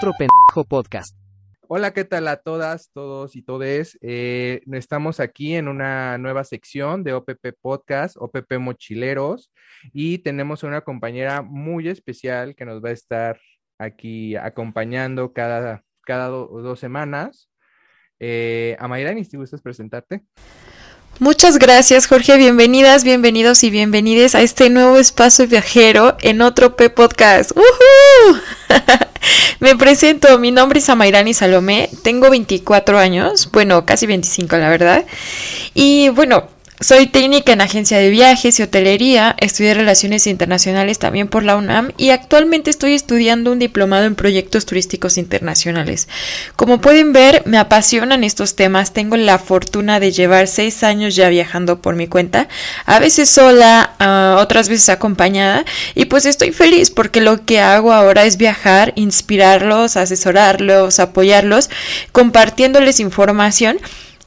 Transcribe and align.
otro 0.00 0.14
pendejo 0.14 0.64
podcast. 0.66 1.14
Hola, 1.68 1.92
¿qué 1.92 2.06
tal 2.06 2.26
a 2.28 2.38
todas, 2.38 2.90
todos 2.94 3.36
y 3.36 3.42
todes? 3.42 3.98
Eh, 4.00 4.62
estamos 4.72 5.20
aquí 5.20 5.54
en 5.54 5.68
una 5.68 6.16
nueva 6.16 6.44
sección 6.44 7.04
de 7.04 7.12
OPP 7.12 7.48
Podcast, 7.60 8.16
OPP 8.18 8.54
Mochileros, 8.58 9.52
y 9.92 10.16
tenemos 10.20 10.62
una 10.62 10.80
compañera 10.80 11.42
muy 11.42 11.86
especial 11.86 12.54
que 12.54 12.64
nos 12.64 12.82
va 12.82 12.88
a 12.88 12.92
estar 12.92 13.38
aquí 13.78 14.36
acompañando 14.36 15.34
cada, 15.34 15.84
cada 16.06 16.28
dos 16.28 16.80
semanas. 16.80 17.50
Eh, 18.20 18.78
Amairani, 18.80 19.26
si 19.26 19.36
gustas 19.36 19.60
presentarte. 19.60 20.22
Muchas 21.18 21.58
gracias, 21.58 22.06
Jorge. 22.06 22.36
Bienvenidas, 22.36 23.04
bienvenidos 23.04 23.62
y 23.64 23.70
bienvenides 23.70 24.34
a 24.34 24.40
este 24.40 24.70
nuevo 24.70 24.96
espacio 24.96 25.46
viajero 25.46 26.16
en 26.22 26.40
otro 26.40 26.76
P 26.76 26.88
Podcast. 26.88 27.52
Me 29.60 29.76
presento, 29.76 30.38
mi 30.38 30.50
nombre 30.50 30.78
es 30.78 30.88
Amairani 30.88 31.34
Salomé, 31.34 31.90
tengo 32.02 32.30
24 32.30 32.98
años, 32.98 33.50
bueno, 33.52 33.84
casi 33.84 34.06
25 34.06 34.56
la 34.56 34.70
verdad. 34.70 35.04
Y 35.74 36.08
bueno, 36.08 36.48
soy 36.80 37.06
técnica 37.08 37.52
en 37.52 37.60
agencia 37.60 37.98
de 37.98 38.08
viajes 38.08 38.58
y 38.58 38.62
hotelería, 38.62 39.36
estudié 39.38 39.74
relaciones 39.74 40.26
internacionales 40.26 40.98
también 40.98 41.28
por 41.28 41.42
la 41.42 41.56
UNAM 41.56 41.92
y 41.98 42.08
actualmente 42.08 42.70
estoy 42.70 42.94
estudiando 42.94 43.52
un 43.52 43.58
diplomado 43.58 44.06
en 44.06 44.14
proyectos 44.14 44.64
turísticos 44.64 45.18
internacionales. 45.18 46.08
Como 46.56 46.80
pueden 46.80 47.12
ver, 47.12 47.42
me 47.44 47.58
apasionan 47.58 48.24
estos 48.24 48.56
temas, 48.56 48.94
tengo 48.94 49.18
la 49.18 49.38
fortuna 49.38 50.00
de 50.00 50.10
llevar 50.10 50.48
seis 50.48 50.82
años 50.82 51.14
ya 51.14 51.28
viajando 51.28 51.82
por 51.82 51.96
mi 51.96 52.06
cuenta, 52.06 52.48
a 52.86 52.98
veces 52.98 53.28
sola, 53.28 53.94
otras 54.40 54.70
veces 54.70 54.88
acompañada 54.88 55.66
y 55.94 56.06
pues 56.06 56.24
estoy 56.24 56.52
feliz 56.52 56.90
porque 56.90 57.20
lo 57.20 57.44
que 57.44 57.60
hago 57.60 57.92
ahora 57.92 58.24
es 58.24 58.38
viajar, 58.38 58.94
inspirarlos, 58.96 59.98
asesorarlos, 59.98 60.98
apoyarlos, 60.98 61.68
compartiéndoles 62.12 63.00
información 63.00 63.78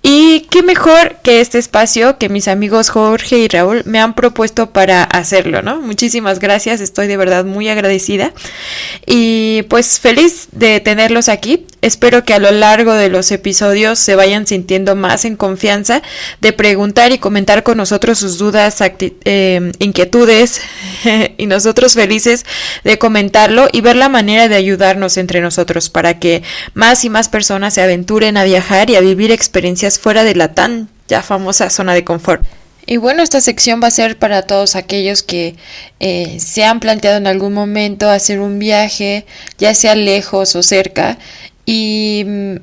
y 0.06 0.42
qué 0.50 0.64
mejor 0.64 1.16
que 1.24 1.40
este 1.40 1.58
espacio 1.58 2.18
que 2.18 2.28
mis 2.28 2.50
amigos 2.50 2.90
Jorge 2.90 3.38
y 3.38 3.48
Raúl 3.48 3.84
me 3.86 4.02
han 4.02 4.16
propuesto 4.16 4.72
para 4.72 5.06
hacerlo, 5.06 5.62
¿no? 5.62 5.80
Muchísimas 5.80 6.40
gracias, 6.40 6.82
estoy 6.82 7.08
de 7.08 7.16
verdad 7.16 7.46
muy 7.46 7.70
agradecida 7.70 8.34
y 9.08 9.62
pues 9.70 10.02
feliz 10.02 10.50
de 10.52 10.82
tenerlos 10.82 11.30
aquí. 11.30 11.66
Espero 11.82 12.26
que 12.26 12.34
a 12.34 12.40
lo 12.40 12.52
largo 12.52 12.94
de 12.94 13.08
los 13.08 13.32
episodios 13.32 13.98
se 13.98 14.16
vayan 14.16 14.46
sintiendo 14.46 14.96
más 14.96 15.24
en 15.24 15.38
confianza 15.38 16.02
de 16.42 16.52
preguntar 16.52 17.14
y 17.14 17.18
comentar 17.18 17.64
con 17.64 17.78
nosotros 17.78 18.20
sus 18.20 18.38
dudas, 18.38 18.82
eh, 19.00 19.72
inquietudes 19.80 20.62
y 21.38 21.46
nosotros 21.46 21.94
felices 21.94 22.46
de 22.84 22.98
comentarlo 22.98 23.70
y 23.72 23.80
ver 23.80 23.96
la 23.96 24.10
manera 24.10 24.50
de 24.50 24.56
ayudarnos 24.56 25.16
entre 25.16 25.40
nosotros 25.40 25.90
para 25.90 26.20
que 26.20 26.44
más 26.74 27.06
y 27.06 27.10
más 27.10 27.30
personas 27.30 27.74
se 27.74 27.82
aventuren 27.82 28.36
a 28.36 28.44
viajar 28.44 28.90
y 28.90 28.96
a 28.98 29.02
vivir 29.02 29.32
experiencias 29.32 29.93
fuera 30.00 30.24
de 30.24 30.36
la 30.36 30.54
tan 30.54 30.90
ya 31.08 31.22
famosa 31.22 31.70
zona 31.70 31.94
de 31.94 32.04
confort. 32.04 32.44
Y 32.86 32.98
bueno, 32.98 33.24
esta 33.24 33.40
sección 33.40 33.80
va 33.82 33.88
a 33.88 33.92
ser 33.92 34.20
para 34.20 34.42
todos 34.42 34.76
aquellos 34.76 35.24
que 35.24 35.56
eh, 36.00 36.38
se 36.40 36.66
han 36.66 36.80
planteado 36.80 37.18
en 37.18 37.28
algún 37.28 37.54
momento 37.54 38.10
hacer 38.10 38.40
un 38.40 38.60
viaje, 38.60 39.26
ya 39.58 39.74
sea 39.74 39.96
lejos 39.96 40.56
o 40.56 40.64
cerca, 40.64 41.18
y 41.66 42.24
mm, 42.26 42.56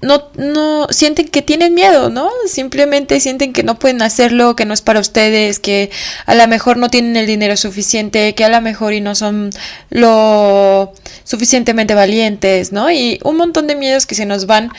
no, 0.00 0.30
no 0.36 0.86
sienten 0.90 1.28
que 1.28 1.42
tienen 1.42 1.74
miedo, 1.74 2.08
¿no? 2.08 2.30
Simplemente 2.46 3.18
sienten 3.20 3.52
que 3.52 3.62
no 3.62 3.78
pueden 3.78 4.00
hacerlo, 4.02 4.54
que 4.54 4.64
no 4.64 4.74
es 4.74 4.82
para 4.82 5.00
ustedes, 5.00 5.58
que 5.58 5.90
a 6.26 6.34
lo 6.34 6.46
mejor 6.46 6.76
no 6.76 6.88
tienen 6.88 7.16
el 7.16 7.26
dinero 7.26 7.56
suficiente, 7.56 8.34
que 8.34 8.44
a 8.44 8.48
lo 8.48 8.60
mejor 8.60 8.92
y 8.92 9.00
no 9.00 9.14
son 9.14 9.50
lo 9.90 10.92
suficientemente 11.24 11.94
valientes, 11.94 12.70
¿no? 12.72 12.90
Y 12.90 13.18
un 13.24 13.36
montón 13.36 13.66
de 13.66 13.74
miedos 13.74 14.06
que 14.06 14.14
se 14.14 14.26
nos 14.26 14.46
van 14.46 14.70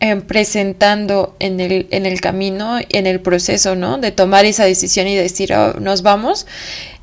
eh, 0.00 0.16
presentando 0.16 1.36
en 1.38 1.60
el, 1.60 1.86
en 1.90 2.06
el 2.06 2.20
camino, 2.20 2.78
en 2.88 3.06
el 3.06 3.20
proceso, 3.20 3.76
¿no? 3.76 3.98
De 3.98 4.12
tomar 4.12 4.44
esa 4.44 4.64
decisión 4.64 5.06
y 5.06 5.16
decir, 5.16 5.52
oh, 5.52 5.74
nos 5.78 6.02
vamos. 6.02 6.46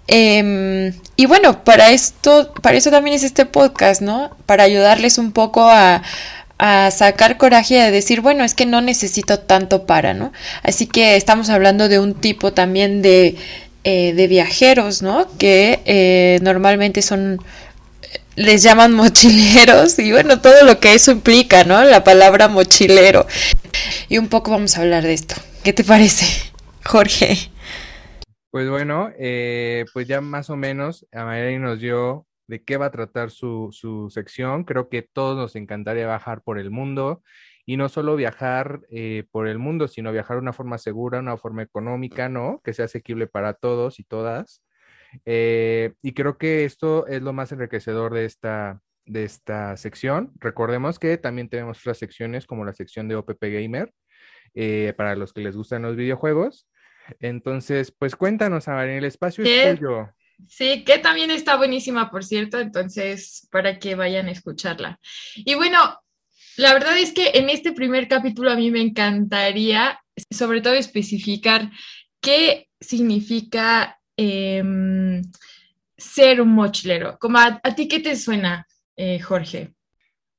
Em, 0.07 0.93
y 1.15 1.25
bueno, 1.25 1.63
para 1.63 1.91
esto, 1.91 2.53
para 2.61 2.77
eso 2.77 2.91
también 2.91 3.15
es 3.15 3.23
este 3.23 3.45
podcast, 3.45 4.01
¿no? 4.01 4.31
Para 4.45 4.63
ayudarles 4.63 5.17
un 5.17 5.31
poco 5.31 5.69
a, 5.69 6.01
a 6.57 6.91
sacar 6.91 7.37
coraje 7.37 7.75
y 7.75 7.77
a 7.77 7.91
decir, 7.91 8.21
bueno, 8.21 8.43
es 8.43 8.53
que 8.53 8.65
no 8.65 8.81
necesito 8.81 9.39
tanto 9.39 9.85
para, 9.85 10.13
¿no? 10.13 10.31
Así 10.63 10.87
que 10.87 11.15
estamos 11.15 11.49
hablando 11.49 11.89
de 11.89 11.99
un 11.99 12.15
tipo 12.15 12.53
también 12.53 13.01
de, 13.01 13.35
eh, 13.83 14.13
de 14.13 14.27
viajeros, 14.27 15.01
¿no? 15.01 15.27
Que 15.37 15.81
eh, 15.85 16.39
normalmente 16.41 17.01
son, 17.01 17.39
les 18.37 18.61
llaman 18.61 18.93
mochileros 18.93 19.97
y 19.97 20.11
bueno, 20.11 20.39
todo 20.39 20.63
lo 20.63 20.79
que 20.79 20.93
eso 20.93 21.11
implica, 21.11 21.63
¿no? 21.63 21.83
La 21.83 22.03
palabra 22.03 22.47
mochilero. 22.47 23.25
Y 24.07 24.19
un 24.19 24.29
poco 24.29 24.51
vamos 24.51 24.77
a 24.77 24.81
hablar 24.81 25.03
de 25.03 25.13
esto. 25.13 25.35
¿Qué 25.63 25.73
te 25.73 25.83
parece, 25.83 26.53
Jorge? 26.85 27.35
Pues 28.51 28.69
bueno, 28.69 29.09
eh, 29.17 29.85
pues 29.91 30.07
ya 30.07 30.21
más 30.21 30.51
o 30.51 30.55
menos 30.55 31.05
Amayari 31.11 31.57
nos 31.57 31.79
dio 31.79 32.27
de 32.47 32.63
qué 32.63 32.77
va 32.77 32.85
a 32.85 32.91
tratar 32.91 33.31
su, 33.31 33.69
su, 33.71 34.09
sección. 34.11 34.63
Creo 34.65 34.87
que 34.87 35.01
todos 35.01 35.35
nos 35.35 35.55
encantaría 35.55 36.05
viajar 36.05 36.43
por 36.43 36.59
el 36.59 36.69
mundo 36.69 37.23
y 37.65 37.75
no 37.75 37.89
solo 37.89 38.15
viajar 38.15 38.81
eh, 38.91 39.23
por 39.31 39.47
el 39.47 39.57
mundo, 39.57 39.87
sino 39.87 40.11
viajar 40.11 40.37
de 40.37 40.41
una 40.43 40.53
forma 40.53 40.77
segura, 40.77 41.19
una 41.19 41.37
forma 41.37 41.63
económica, 41.63 42.29
¿no? 42.29 42.61
Que 42.63 42.73
sea 42.73 42.85
asequible 42.85 43.25
para 43.25 43.55
todos 43.55 43.99
y 43.99 44.03
todas. 44.03 44.61
Eh, 45.25 45.93
y 46.01 46.13
creo 46.13 46.37
que 46.37 46.65
esto 46.65 47.07
es 47.07 47.21
lo 47.21 47.33
más 47.33 47.51
enriquecedor 47.51 48.13
de 48.13 48.25
esta, 48.25 48.81
de 49.05 49.23
esta 49.23 49.77
sección. 49.77 50.31
Recordemos 50.39 50.99
que 50.99 51.17
también 51.17 51.49
tenemos 51.49 51.79
otras 51.79 51.97
secciones 51.97 52.45
como 52.45 52.65
la 52.65 52.73
sección 52.73 53.07
de 53.07 53.15
OPP 53.15 53.43
Gamer, 53.43 53.93
para 54.95 55.15
los 55.15 55.33
que 55.33 55.41
les 55.41 55.55
gustan 55.55 55.83
los 55.83 55.95
videojuegos. 55.95 56.67
Entonces, 57.19 57.93
pues 57.97 58.15
cuéntanos, 58.15 58.67
Amarín, 58.67 58.97
el 58.97 59.05
espacio 59.05 59.43
es 59.45 59.79
tuyo. 59.79 60.09
Sí, 60.47 60.83
que 60.83 60.99
también 60.99 61.31
está 61.31 61.55
buenísima, 61.55 62.11
por 62.11 62.23
cierto, 62.23 62.59
entonces, 62.59 63.47
para 63.51 63.79
que 63.79 63.95
vayan 63.95 64.27
a 64.27 64.31
escucharla. 64.31 64.99
Y 65.35 65.55
bueno, 65.55 65.99
la 66.57 66.73
verdad 66.73 66.97
es 66.97 67.11
que 67.11 67.31
en 67.33 67.49
este 67.49 67.71
primer 67.71 68.07
capítulo 68.07 68.51
a 68.51 68.55
mí 68.55 68.69
me 68.69 68.81
encantaría, 68.81 69.99
sobre 70.29 70.61
todo, 70.61 70.73
especificar 70.73 71.71
qué 72.21 72.67
significa 72.79 73.96
em, 74.17 75.21
ser 75.95 76.41
un 76.41 76.49
mochilero. 76.49 77.17
Como 77.19 77.37
a, 77.37 77.59
ti, 77.75 77.87
¿qué 77.87 77.99
te 77.99 78.15
suena, 78.15 78.67
eh, 78.95 79.19
Jorge? 79.19 79.73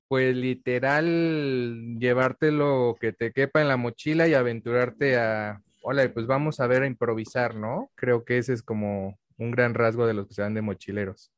Pues 0.08 0.34
literal, 0.34 1.96
llevarte 1.98 2.50
lo 2.50 2.96
que 3.00 3.12
te 3.12 3.32
quepa 3.32 3.60
en 3.60 3.68
la 3.68 3.76
mochila 3.76 4.26
y 4.26 4.34
aventurarte 4.34 5.16
a 5.16 5.62
hola, 5.82 6.12
pues 6.12 6.26
vamos 6.26 6.60
a 6.60 6.66
ver 6.66 6.82
a 6.82 6.86
improvisar, 6.86 7.54
¿no? 7.54 7.90
Creo 7.94 8.24
que 8.24 8.38
ese 8.38 8.52
es 8.52 8.62
como 8.62 9.18
un 9.38 9.50
gran 9.50 9.74
rasgo 9.74 10.06
de 10.06 10.14
los 10.14 10.26
que 10.26 10.34
se 10.34 10.42
van 10.42 10.54
de 10.54 10.62
mochileros. 10.62 11.30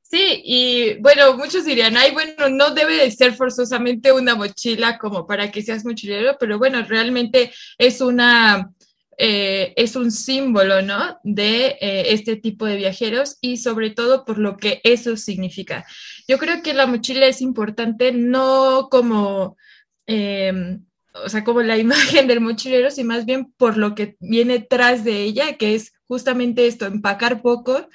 Sí, 0.00 0.40
y 0.42 0.98
bueno, 1.00 1.36
muchos 1.36 1.66
dirían, 1.66 1.96
ay, 1.96 2.12
bueno, 2.12 2.48
no 2.48 2.70
debe 2.70 2.96
de 2.96 3.10
ser 3.10 3.34
forzosamente 3.34 4.10
una 4.10 4.34
mochila 4.34 4.98
como 4.98 5.26
para 5.26 5.50
que 5.50 5.62
seas 5.62 5.84
mochilero, 5.84 6.36
pero 6.40 6.56
bueno, 6.56 6.82
realmente 6.82 7.52
es 7.76 8.00
una, 8.00 8.70
eh, 9.18 9.72
es 9.76 9.96
un 9.96 10.12
símbolo, 10.12 10.80
¿no? 10.80 11.18
De 11.24 11.76
eh, 11.80 12.12
este 12.12 12.36
tipo 12.36 12.66
de 12.66 12.76
viajeros 12.76 13.36
y 13.40 13.56
sobre 13.56 13.90
todo 13.90 14.24
por 14.24 14.38
lo 14.38 14.56
que 14.56 14.80
eso 14.84 15.16
significa. 15.16 15.84
Yo 16.28 16.38
creo 16.38 16.62
que 16.62 16.72
la 16.72 16.86
mochila 16.86 17.26
es 17.26 17.40
importante 17.40 18.12
no 18.12 18.88
como... 18.90 19.56
Em, 20.06 20.84
o 21.24 21.28
sea, 21.28 21.42
como 21.42 21.62
la 21.62 21.76
imagen 21.78 22.28
del 22.28 22.40
mochilero, 22.40 22.90
sino 22.90 23.08
más 23.08 23.26
bien 23.26 23.52
por 23.56 23.76
lo 23.76 23.94
que 23.94 24.16
viene 24.20 24.60
tras 24.60 25.04
de 25.04 25.22
ella, 25.22 25.56
que 25.56 25.74
es 25.74 25.92
justamente 26.06 26.66
esto, 26.66 26.86
empacar 26.86 27.42
poco, 27.42 27.88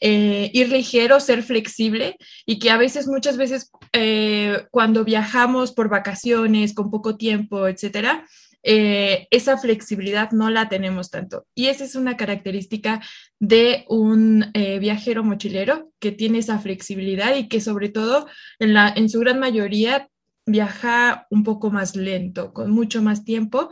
eh, 0.00 0.50
ir 0.54 0.68
ligero, 0.68 1.18
ser 1.18 1.42
flexible 1.42 2.16
y 2.46 2.60
que 2.60 2.70
a 2.70 2.76
veces, 2.76 3.08
muchas 3.08 3.36
veces, 3.36 3.72
eh, 3.92 4.66
cuando 4.70 5.04
viajamos 5.04 5.72
por 5.72 5.88
vacaciones, 5.88 6.72
con 6.72 6.90
poco 6.90 7.16
tiempo, 7.16 7.66
etcétera, 7.66 8.24
eh, 8.62 9.28
esa 9.30 9.56
flexibilidad 9.56 10.30
no 10.32 10.50
la 10.50 10.68
tenemos 10.68 11.10
tanto. 11.10 11.46
Y 11.54 11.66
esa 11.66 11.84
es 11.84 11.94
una 11.94 12.16
característica 12.16 13.00
de 13.38 13.84
un 13.88 14.50
viajero 14.80 15.22
mochilero 15.22 15.92
que 16.00 16.12
tiene 16.12 16.38
esa 16.38 16.58
flexibilidad 16.58 17.36
y 17.36 17.48
que 17.48 17.60
sobre 17.60 17.88
todo 17.88 18.26
en, 18.58 18.74
la, 18.74 18.92
en 18.94 19.08
su 19.08 19.20
gran 19.20 19.38
mayoría 19.38 20.08
viaja 20.48 21.26
un 21.30 21.44
poco 21.44 21.70
más 21.70 21.94
lento, 21.94 22.52
con 22.52 22.70
mucho 22.70 23.02
más 23.02 23.24
tiempo, 23.24 23.70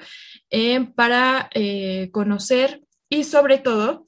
eh, 0.50 0.86
para 0.94 1.50
eh, 1.54 2.10
conocer 2.12 2.82
y 3.08 3.24
sobre 3.24 3.58
todo 3.58 4.06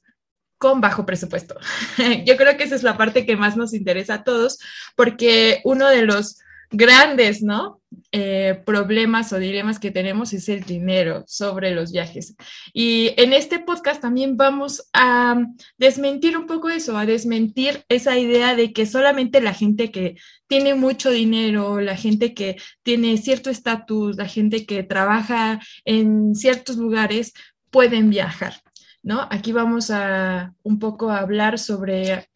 con 0.57 0.81
bajo 0.81 1.05
presupuesto. 1.05 1.55
Yo 2.25 2.37
creo 2.37 2.57
que 2.57 2.63
esa 2.63 2.75
es 2.75 2.83
la 2.83 2.97
parte 2.97 3.25
que 3.25 3.35
más 3.37 3.57
nos 3.57 3.73
interesa 3.73 4.15
a 4.15 4.23
todos, 4.23 4.59
porque 4.95 5.61
uno 5.63 5.87
de 5.87 6.03
los 6.03 6.39
grandes, 6.71 7.41
¿no? 7.41 7.81
Eh, 8.11 8.61
problemas 8.65 9.33
o 9.33 9.39
dilemas 9.39 9.79
que 9.79 9.91
tenemos 9.91 10.33
es 10.33 10.49
el 10.49 10.63
dinero 10.63 11.23
sobre 11.27 11.71
los 11.71 11.91
viajes. 11.91 12.35
Y 12.73 13.13
en 13.17 13.33
este 13.33 13.59
podcast 13.59 14.01
también 14.01 14.37
vamos 14.37 14.89
a 14.93 15.39
desmentir 15.77 16.37
un 16.37 16.45
poco 16.45 16.69
eso, 16.69 16.97
a 16.97 17.05
desmentir 17.05 17.83
esa 17.89 18.17
idea 18.17 18.55
de 18.55 18.73
que 18.73 18.85
solamente 18.85 19.41
la 19.41 19.53
gente 19.53 19.91
que 19.91 20.15
tiene 20.47 20.75
mucho 20.75 21.09
dinero, 21.09 21.81
la 21.81 21.95
gente 21.95 22.33
que 22.33 22.57
tiene 22.83 23.17
cierto 23.17 23.49
estatus, 23.49 24.17
la 24.17 24.27
gente 24.27 24.65
que 24.65 24.83
trabaja 24.83 25.59
en 25.85 26.35
ciertos 26.35 26.77
lugares 26.77 27.33
pueden 27.71 28.09
viajar, 28.09 28.61
¿no? 29.03 29.27
Aquí 29.31 29.51
vamos 29.51 29.89
a 29.91 30.53
un 30.63 30.79
poco 30.79 31.09
a 31.09 31.19
hablar 31.19 31.59
sobre, 31.59 32.29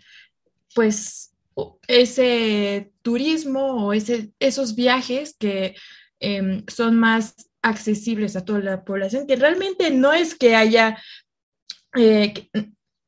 pues, 0.76 1.33
ese 1.88 2.92
turismo 3.02 3.88
o 3.88 3.94
ese, 3.94 4.32
esos 4.40 4.76
viajes 4.76 5.36
que 5.38 5.76
em, 6.20 6.64
son 6.68 6.98
más 6.98 7.36
accesibles 7.62 8.36
a 8.36 8.46
toda 8.46 8.60
la 8.60 8.84
población, 8.84 9.26
que 9.26 9.36
realmente 9.36 9.90
no 9.90 10.14
es 10.14 10.36
que 10.36 10.56
haya, 10.56 11.02
eh, 11.96 12.50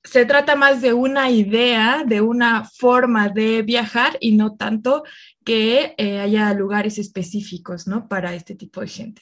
se 0.04 0.26
trata 0.26 0.56
más 0.56 0.82
de 0.82 0.94
una 0.94 1.30
idea, 1.30 2.04
de 2.06 2.22
una 2.22 2.64
forma 2.64 3.30
de 3.30 3.64
viajar 3.64 4.18
y 4.22 4.32
no 4.34 4.56
tanto 4.56 5.04
que 5.44 5.94
eh, 5.98 6.20
haya 6.20 6.54
lugares 6.54 6.98
específicos, 6.98 7.88
¿no? 7.88 8.08
Para 8.08 8.34
este 8.34 8.56
tipo 8.56 8.82
de 8.82 8.88
gente. 8.88 9.22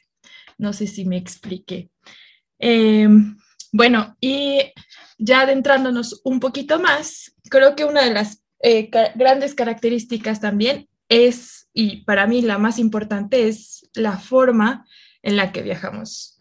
No 0.58 0.74
sé 0.74 0.88
si 0.88 1.06
me 1.06 1.18
expliqué. 1.18 1.90
Em, 2.60 3.38
bueno, 3.72 4.16
y 4.22 4.60
ya 5.18 5.42
adentrándonos 5.42 6.22
un 6.24 6.40
poquito 6.40 6.80
más, 6.80 7.34
creo 7.50 7.76
que 7.76 7.86
una 7.86 8.04
de 8.04 8.14
las 8.14 8.43
eh, 8.64 8.90
grandes 9.16 9.56
características 9.56 10.40
también 10.40 10.88
es, 11.10 11.70
y 11.74 12.06
para 12.06 12.26
mí 12.28 12.42
la 12.42 12.58
más 12.58 12.80
importante, 12.80 13.50
es 13.50 13.90
la 13.94 14.18
forma 14.18 14.86
en 15.22 15.36
la 15.36 15.52
que 15.52 15.62
viajamos. 15.62 16.40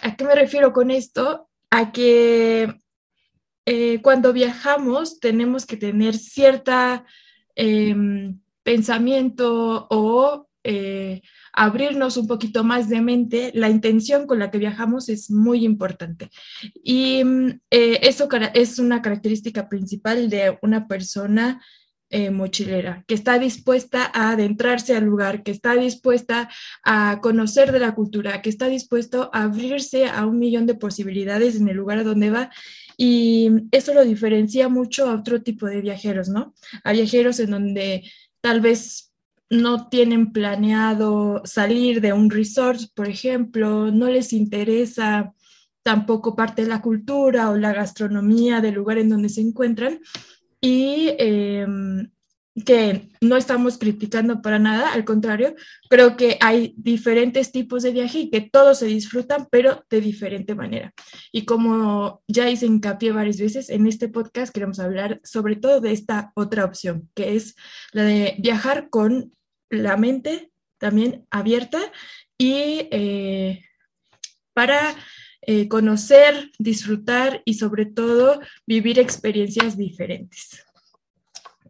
¿A 0.00 0.16
qué 0.16 0.24
me 0.24 0.34
refiero 0.34 0.72
con 0.72 0.90
esto? 0.90 1.48
A 1.70 1.92
que 1.92 2.74
eh, 3.66 4.00
cuando 4.02 4.32
viajamos 4.32 5.20
tenemos 5.20 5.66
que 5.66 5.76
tener 5.76 6.16
cierta 6.16 7.04
em, 7.54 8.40
pensamiento 8.62 9.86
o 9.90 10.48
eh, 10.64 11.20
abrirnos 11.54 12.16
un 12.16 12.26
poquito 12.26 12.64
más 12.64 12.88
de 12.88 13.00
mente, 13.00 13.50
la 13.54 13.68
intención 13.68 14.26
con 14.26 14.38
la 14.38 14.50
que 14.50 14.58
viajamos 14.58 15.08
es 15.08 15.30
muy 15.30 15.64
importante. 15.64 16.30
Y 16.82 17.24
mm, 17.24 17.60
eh, 17.70 18.00
eso 18.02 18.28
es 18.54 18.78
una 18.78 19.02
característica 19.02 19.68
principal 19.68 20.28
de 20.28 20.58
una 20.62 20.86
persona 20.86 21.60
eh, 22.10 22.30
mochilera, 22.30 23.02
que 23.08 23.14
está 23.14 23.38
dispuesta 23.38 24.10
a 24.14 24.30
adentrarse 24.30 24.94
al 24.94 25.04
lugar, 25.04 25.42
que 25.42 25.50
está 25.50 25.74
dispuesta 25.74 26.48
a 26.84 27.18
conocer 27.20 27.72
de 27.72 27.80
la 27.80 27.94
cultura, 27.94 28.40
que 28.40 28.50
está 28.50 28.68
dispuesto 28.68 29.30
a 29.32 29.44
abrirse 29.44 30.06
a 30.06 30.24
un 30.26 30.38
millón 30.38 30.66
de 30.66 30.74
posibilidades 30.76 31.56
en 31.56 31.68
el 31.68 31.76
lugar 31.76 31.98
a 31.98 32.04
donde 32.04 32.30
va. 32.30 32.50
Y 32.96 33.50
eso 33.72 33.94
lo 33.94 34.04
diferencia 34.04 34.68
mucho 34.68 35.08
a 35.08 35.14
otro 35.14 35.42
tipo 35.42 35.66
de 35.66 35.80
viajeros, 35.80 36.28
¿no? 36.28 36.54
A 36.84 36.92
viajeros 36.92 37.40
en 37.40 37.50
donde 37.50 38.08
tal 38.40 38.60
vez 38.60 39.13
no 39.54 39.88
tienen 39.88 40.32
planeado 40.32 41.42
salir 41.44 42.00
de 42.00 42.12
un 42.12 42.30
resort, 42.30 42.80
por 42.94 43.08
ejemplo, 43.08 43.90
no 43.90 44.08
les 44.08 44.32
interesa 44.32 45.32
tampoco 45.82 46.34
parte 46.34 46.62
de 46.62 46.68
la 46.68 46.80
cultura 46.80 47.50
o 47.50 47.56
la 47.56 47.72
gastronomía 47.72 48.60
del 48.60 48.74
lugar 48.74 48.98
en 48.98 49.10
donde 49.10 49.28
se 49.28 49.42
encuentran 49.42 50.00
y 50.60 51.14
em, 51.18 52.10
que 52.64 53.08
no 53.20 53.36
estamos 53.36 53.78
criticando 53.78 54.40
para 54.40 54.58
nada, 54.58 54.92
al 54.92 55.04
contrario, 55.04 55.54
creo 55.90 56.16
que 56.16 56.38
hay 56.40 56.72
diferentes 56.76 57.50
tipos 57.50 57.82
de 57.82 57.90
viaje 57.90 58.20
y 58.20 58.30
que 58.30 58.40
todos 58.40 58.78
se 58.78 58.86
disfrutan, 58.86 59.48
pero 59.50 59.84
de 59.90 60.00
diferente 60.00 60.54
manera. 60.54 60.94
Y 61.32 61.44
como 61.44 62.22
ya 62.28 62.48
hice 62.48 62.66
hincapié 62.66 63.10
varias 63.12 63.38
veces, 63.38 63.70
en 63.70 63.86
este 63.86 64.08
podcast 64.08 64.54
queremos 64.54 64.78
hablar 64.78 65.20
sobre 65.24 65.56
todo 65.56 65.80
de 65.80 65.92
esta 65.92 66.32
otra 66.34 66.64
opción, 66.64 67.10
que 67.14 67.34
es 67.34 67.56
la 67.92 68.04
de 68.04 68.36
viajar 68.38 68.88
con 68.88 69.32
la 69.82 69.96
mente 69.96 70.50
también 70.78 71.26
abierta 71.30 71.80
y 72.38 72.88
eh, 72.90 73.64
para 74.52 74.94
eh, 75.42 75.68
conocer, 75.68 76.50
disfrutar 76.58 77.42
y 77.44 77.54
sobre 77.54 77.86
todo 77.86 78.40
vivir 78.66 78.98
experiencias 78.98 79.76
diferentes. 79.76 80.64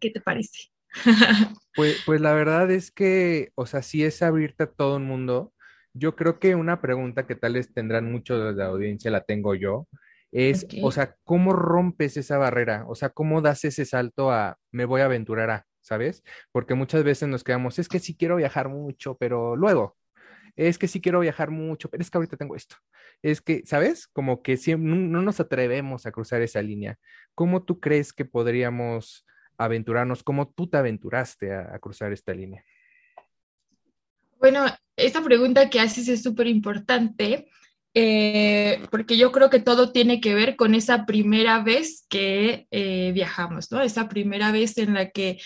¿Qué 0.00 0.10
te 0.10 0.20
parece? 0.20 0.70
Pues, 1.76 2.02
pues 2.06 2.20
la 2.20 2.32
verdad 2.32 2.70
es 2.70 2.92
que, 2.92 3.50
o 3.56 3.66
sea, 3.66 3.82
si 3.82 4.04
es 4.04 4.22
abrirte 4.22 4.62
a 4.62 4.70
todo 4.70 4.96
el 4.96 5.02
mundo. 5.02 5.52
Yo 5.92 6.14
creo 6.14 6.38
que 6.38 6.54
una 6.54 6.80
pregunta 6.80 7.26
que 7.26 7.34
tal 7.34 7.54
vez 7.54 7.74
tendrán 7.74 8.12
muchos 8.12 8.44
de 8.44 8.52
la 8.52 8.66
audiencia, 8.66 9.10
la 9.10 9.22
tengo 9.22 9.56
yo, 9.56 9.88
es, 10.34 10.66
o 10.82 10.90
sea, 10.90 11.14
¿cómo 11.22 11.52
rompes 11.52 12.16
esa 12.16 12.38
barrera? 12.38 12.84
O 12.88 12.96
sea, 12.96 13.10
¿cómo 13.10 13.40
das 13.40 13.64
ese 13.64 13.84
salto 13.84 14.32
a 14.32 14.58
me 14.72 14.84
voy 14.84 15.00
a 15.00 15.04
aventurar 15.04 15.50
a? 15.50 15.66
¿Sabes? 15.84 16.24
Porque 16.50 16.74
muchas 16.74 17.04
veces 17.04 17.28
nos 17.28 17.44
quedamos, 17.44 17.78
es 17.78 17.88
que 17.88 18.00
sí 18.00 18.16
quiero 18.16 18.36
viajar 18.36 18.68
mucho, 18.68 19.16
pero 19.16 19.54
luego, 19.54 19.96
es 20.56 20.78
que 20.78 20.88
sí 20.88 21.00
quiero 21.00 21.20
viajar 21.20 21.50
mucho, 21.50 21.90
pero 21.90 22.02
es 22.02 22.10
que 22.10 22.18
ahorita 22.18 22.36
tengo 22.36 22.56
esto. 22.56 22.76
Es 23.22 23.40
que, 23.40 23.62
¿sabes? 23.66 24.06
Como 24.06 24.42
que 24.42 24.58
no, 24.78 25.22
nos 25.22 25.40
atrevemos 25.40 26.06
a 26.06 26.12
cruzar 26.12 26.42
esa 26.42 26.62
línea. 26.62 26.98
¿Cómo 27.34 27.64
tú 27.64 27.80
crees 27.80 28.12
que 28.12 28.24
podríamos 28.24 29.26
aventurarnos? 29.58 30.22
¿Cómo 30.22 30.48
tú 30.48 30.68
te 30.68 30.76
aventuraste 30.76 31.52
a, 31.54 31.78
cruzar 31.80 32.12
esta 32.12 32.32
línea? 32.32 32.64
Bueno, 34.38 34.64
esta 34.96 35.22
pregunta 35.22 35.68
que 35.68 35.80
haces 35.80 36.08
es 36.08 36.22
súper 36.22 36.46
importante. 36.46 37.48
Eh, 37.96 38.82
porque 38.90 39.16
yo 39.16 39.30
creo 39.30 39.50
que 39.50 39.60
todo 39.60 39.92
tiene 39.92 40.20
que 40.20 40.34
ver 40.34 40.56
con 40.56 40.74
esa 40.74 41.06
primera 41.06 41.62
vez 41.62 42.04
que 42.08 42.66
eh, 42.72 43.12
viajamos, 43.14 43.70
¿no? 43.70 43.80
Esa 43.82 44.08
primera 44.08 44.50
vez 44.50 44.78
en 44.78 44.94
la 44.94 45.10
que 45.10 45.38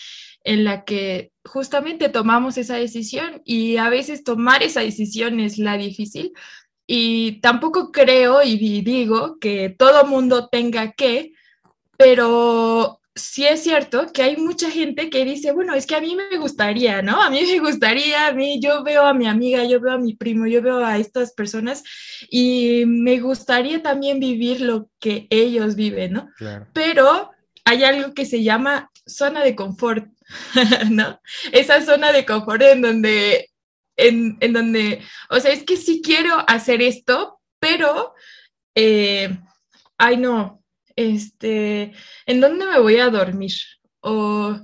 en 0.44 0.64
la 0.64 0.84
que 0.84 1.32
justamente 1.44 2.08
tomamos 2.08 2.56
esa 2.56 2.76
decisión 2.76 3.42
y 3.44 3.76
a 3.76 3.90
veces 3.90 4.24
tomar 4.24 4.62
esa 4.62 4.80
decisión 4.80 5.40
es 5.40 5.58
la 5.58 5.76
difícil 5.76 6.32
y 6.86 7.40
tampoco 7.42 7.92
creo 7.92 8.42
y 8.42 8.56
digo 8.80 9.38
que 9.38 9.68
todo 9.68 10.06
mundo 10.06 10.48
tenga 10.48 10.92
que, 10.92 11.32
pero 11.98 13.00
sí 13.18 13.46
es 13.46 13.62
cierto 13.62 14.12
que 14.12 14.22
hay 14.22 14.36
mucha 14.36 14.70
gente 14.70 15.10
que 15.10 15.24
dice, 15.24 15.52
bueno, 15.52 15.74
es 15.74 15.86
que 15.86 15.96
a 15.96 16.00
mí 16.00 16.16
me 16.16 16.38
gustaría, 16.38 17.02
¿no? 17.02 17.20
A 17.20 17.30
mí 17.30 17.42
me 17.44 17.58
gustaría, 17.58 18.28
a 18.28 18.32
mí 18.32 18.60
yo 18.60 18.82
veo 18.82 19.04
a 19.04 19.14
mi 19.14 19.26
amiga, 19.26 19.64
yo 19.64 19.80
veo 19.80 19.92
a 19.92 19.98
mi 19.98 20.14
primo, 20.14 20.46
yo 20.46 20.62
veo 20.62 20.84
a 20.84 20.98
estas 20.98 21.32
personas 21.32 21.82
y 22.30 22.84
me 22.86 23.20
gustaría 23.20 23.82
también 23.82 24.20
vivir 24.20 24.60
lo 24.60 24.88
que 25.00 25.26
ellos 25.30 25.74
viven, 25.74 26.12
¿no? 26.14 26.30
Pero 26.72 27.30
hay 27.64 27.84
algo 27.84 28.14
que 28.14 28.24
se 28.24 28.42
llama 28.42 28.90
zona 29.06 29.42
de 29.42 29.54
confort, 29.54 30.06
¿no? 30.90 31.20
Esa 31.52 31.82
zona 31.82 32.12
de 32.12 32.24
confort 32.24 32.62
en 32.62 32.82
donde, 32.82 33.50
en, 33.96 34.38
donde, 34.52 35.02
o 35.30 35.40
sea, 35.40 35.52
es 35.52 35.64
que 35.64 35.76
sí 35.76 36.00
quiero 36.02 36.44
hacer 36.46 36.80
esto, 36.80 37.40
pero, 37.58 38.14
eh, 38.74 39.36
ay 39.98 40.16
no, 40.16 40.57
este, 40.98 41.92
¿en 42.26 42.40
dónde 42.40 42.66
me 42.66 42.80
voy 42.80 42.96
a 42.96 43.08
dormir? 43.08 43.52
O, 44.00 44.58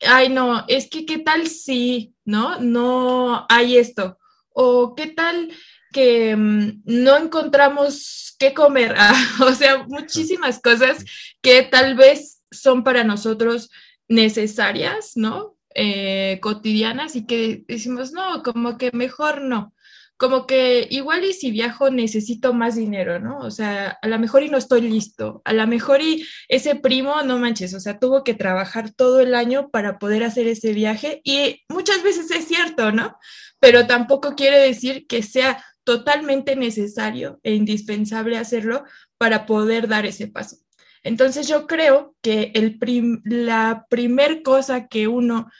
ay 0.00 0.28
no, 0.28 0.64
es 0.66 0.90
que 0.90 1.06
qué 1.06 1.18
tal 1.18 1.46
si, 1.46 2.14
¿no? 2.24 2.58
No 2.58 3.46
hay 3.48 3.76
esto. 3.76 4.18
O 4.50 4.96
qué 4.96 5.06
tal 5.06 5.52
que 5.92 6.34
mm, 6.34 6.82
no 6.84 7.16
encontramos 7.16 8.34
qué 8.40 8.52
comer, 8.54 8.96
o 9.40 9.52
sea, 9.52 9.84
muchísimas 9.86 10.60
cosas 10.60 11.04
que 11.40 11.62
tal 11.62 11.94
vez 11.94 12.42
son 12.50 12.82
para 12.82 13.04
nosotros 13.04 13.70
necesarias, 14.08 15.12
¿no? 15.14 15.56
Eh, 15.76 16.40
cotidianas 16.42 17.14
y 17.14 17.24
que 17.24 17.64
decimos, 17.68 18.10
no, 18.12 18.42
como 18.42 18.78
que 18.78 18.90
mejor 18.92 19.42
no, 19.42 19.72
como 20.22 20.46
que 20.46 20.86
igual 20.88 21.24
y 21.24 21.32
si 21.32 21.50
viajo 21.50 21.90
necesito 21.90 22.54
más 22.54 22.76
dinero, 22.76 23.18
¿no? 23.18 23.40
O 23.40 23.50
sea, 23.50 23.98
a 24.00 24.06
lo 24.06 24.20
mejor 24.20 24.44
y 24.44 24.48
no 24.48 24.56
estoy 24.56 24.82
listo, 24.82 25.42
a 25.44 25.52
lo 25.52 25.66
mejor 25.66 26.00
y 26.00 26.24
ese 26.46 26.76
primo, 26.76 27.22
no 27.22 27.40
manches, 27.40 27.74
o 27.74 27.80
sea, 27.80 27.98
tuvo 27.98 28.22
que 28.22 28.32
trabajar 28.32 28.92
todo 28.92 29.18
el 29.18 29.34
año 29.34 29.70
para 29.70 29.98
poder 29.98 30.22
hacer 30.22 30.46
ese 30.46 30.74
viaje 30.74 31.20
y 31.24 31.62
muchas 31.68 32.04
veces 32.04 32.30
es 32.30 32.46
cierto, 32.46 32.92
¿no? 32.92 33.16
Pero 33.58 33.88
tampoco 33.88 34.36
quiere 34.36 34.60
decir 34.60 35.08
que 35.08 35.24
sea 35.24 35.64
totalmente 35.82 36.54
necesario 36.54 37.40
e 37.42 37.54
indispensable 37.54 38.38
hacerlo 38.38 38.84
para 39.18 39.44
poder 39.44 39.88
dar 39.88 40.06
ese 40.06 40.28
paso. 40.28 40.58
Entonces 41.02 41.48
yo 41.48 41.66
creo 41.66 42.14
que 42.22 42.52
el 42.54 42.78
la 43.24 43.86
primer 43.90 44.44
cosa 44.44 44.86
que 44.86 45.08
uno 45.08 45.50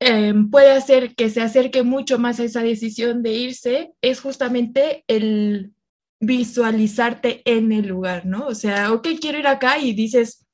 em, 0.00 0.50
puede 0.50 0.72
hacer 0.72 1.14
que 1.14 1.30
se 1.30 1.42
acerque 1.42 1.82
mucho 1.82 2.18
más 2.18 2.40
a 2.40 2.44
esa 2.44 2.62
decisión 2.62 3.22
de 3.22 3.32
irse 3.32 3.92
es 4.00 4.20
justamente 4.20 5.04
el 5.08 5.72
visualizarte 6.20 7.42
en 7.44 7.72
el 7.72 7.88
lugar, 7.88 8.26
¿no? 8.26 8.46
O 8.46 8.54
sea, 8.54 8.92
ok, 8.92 9.08
quiero 9.20 9.38
ir 9.38 9.46
acá 9.46 9.78
y 9.78 9.92
dices, 9.92 10.46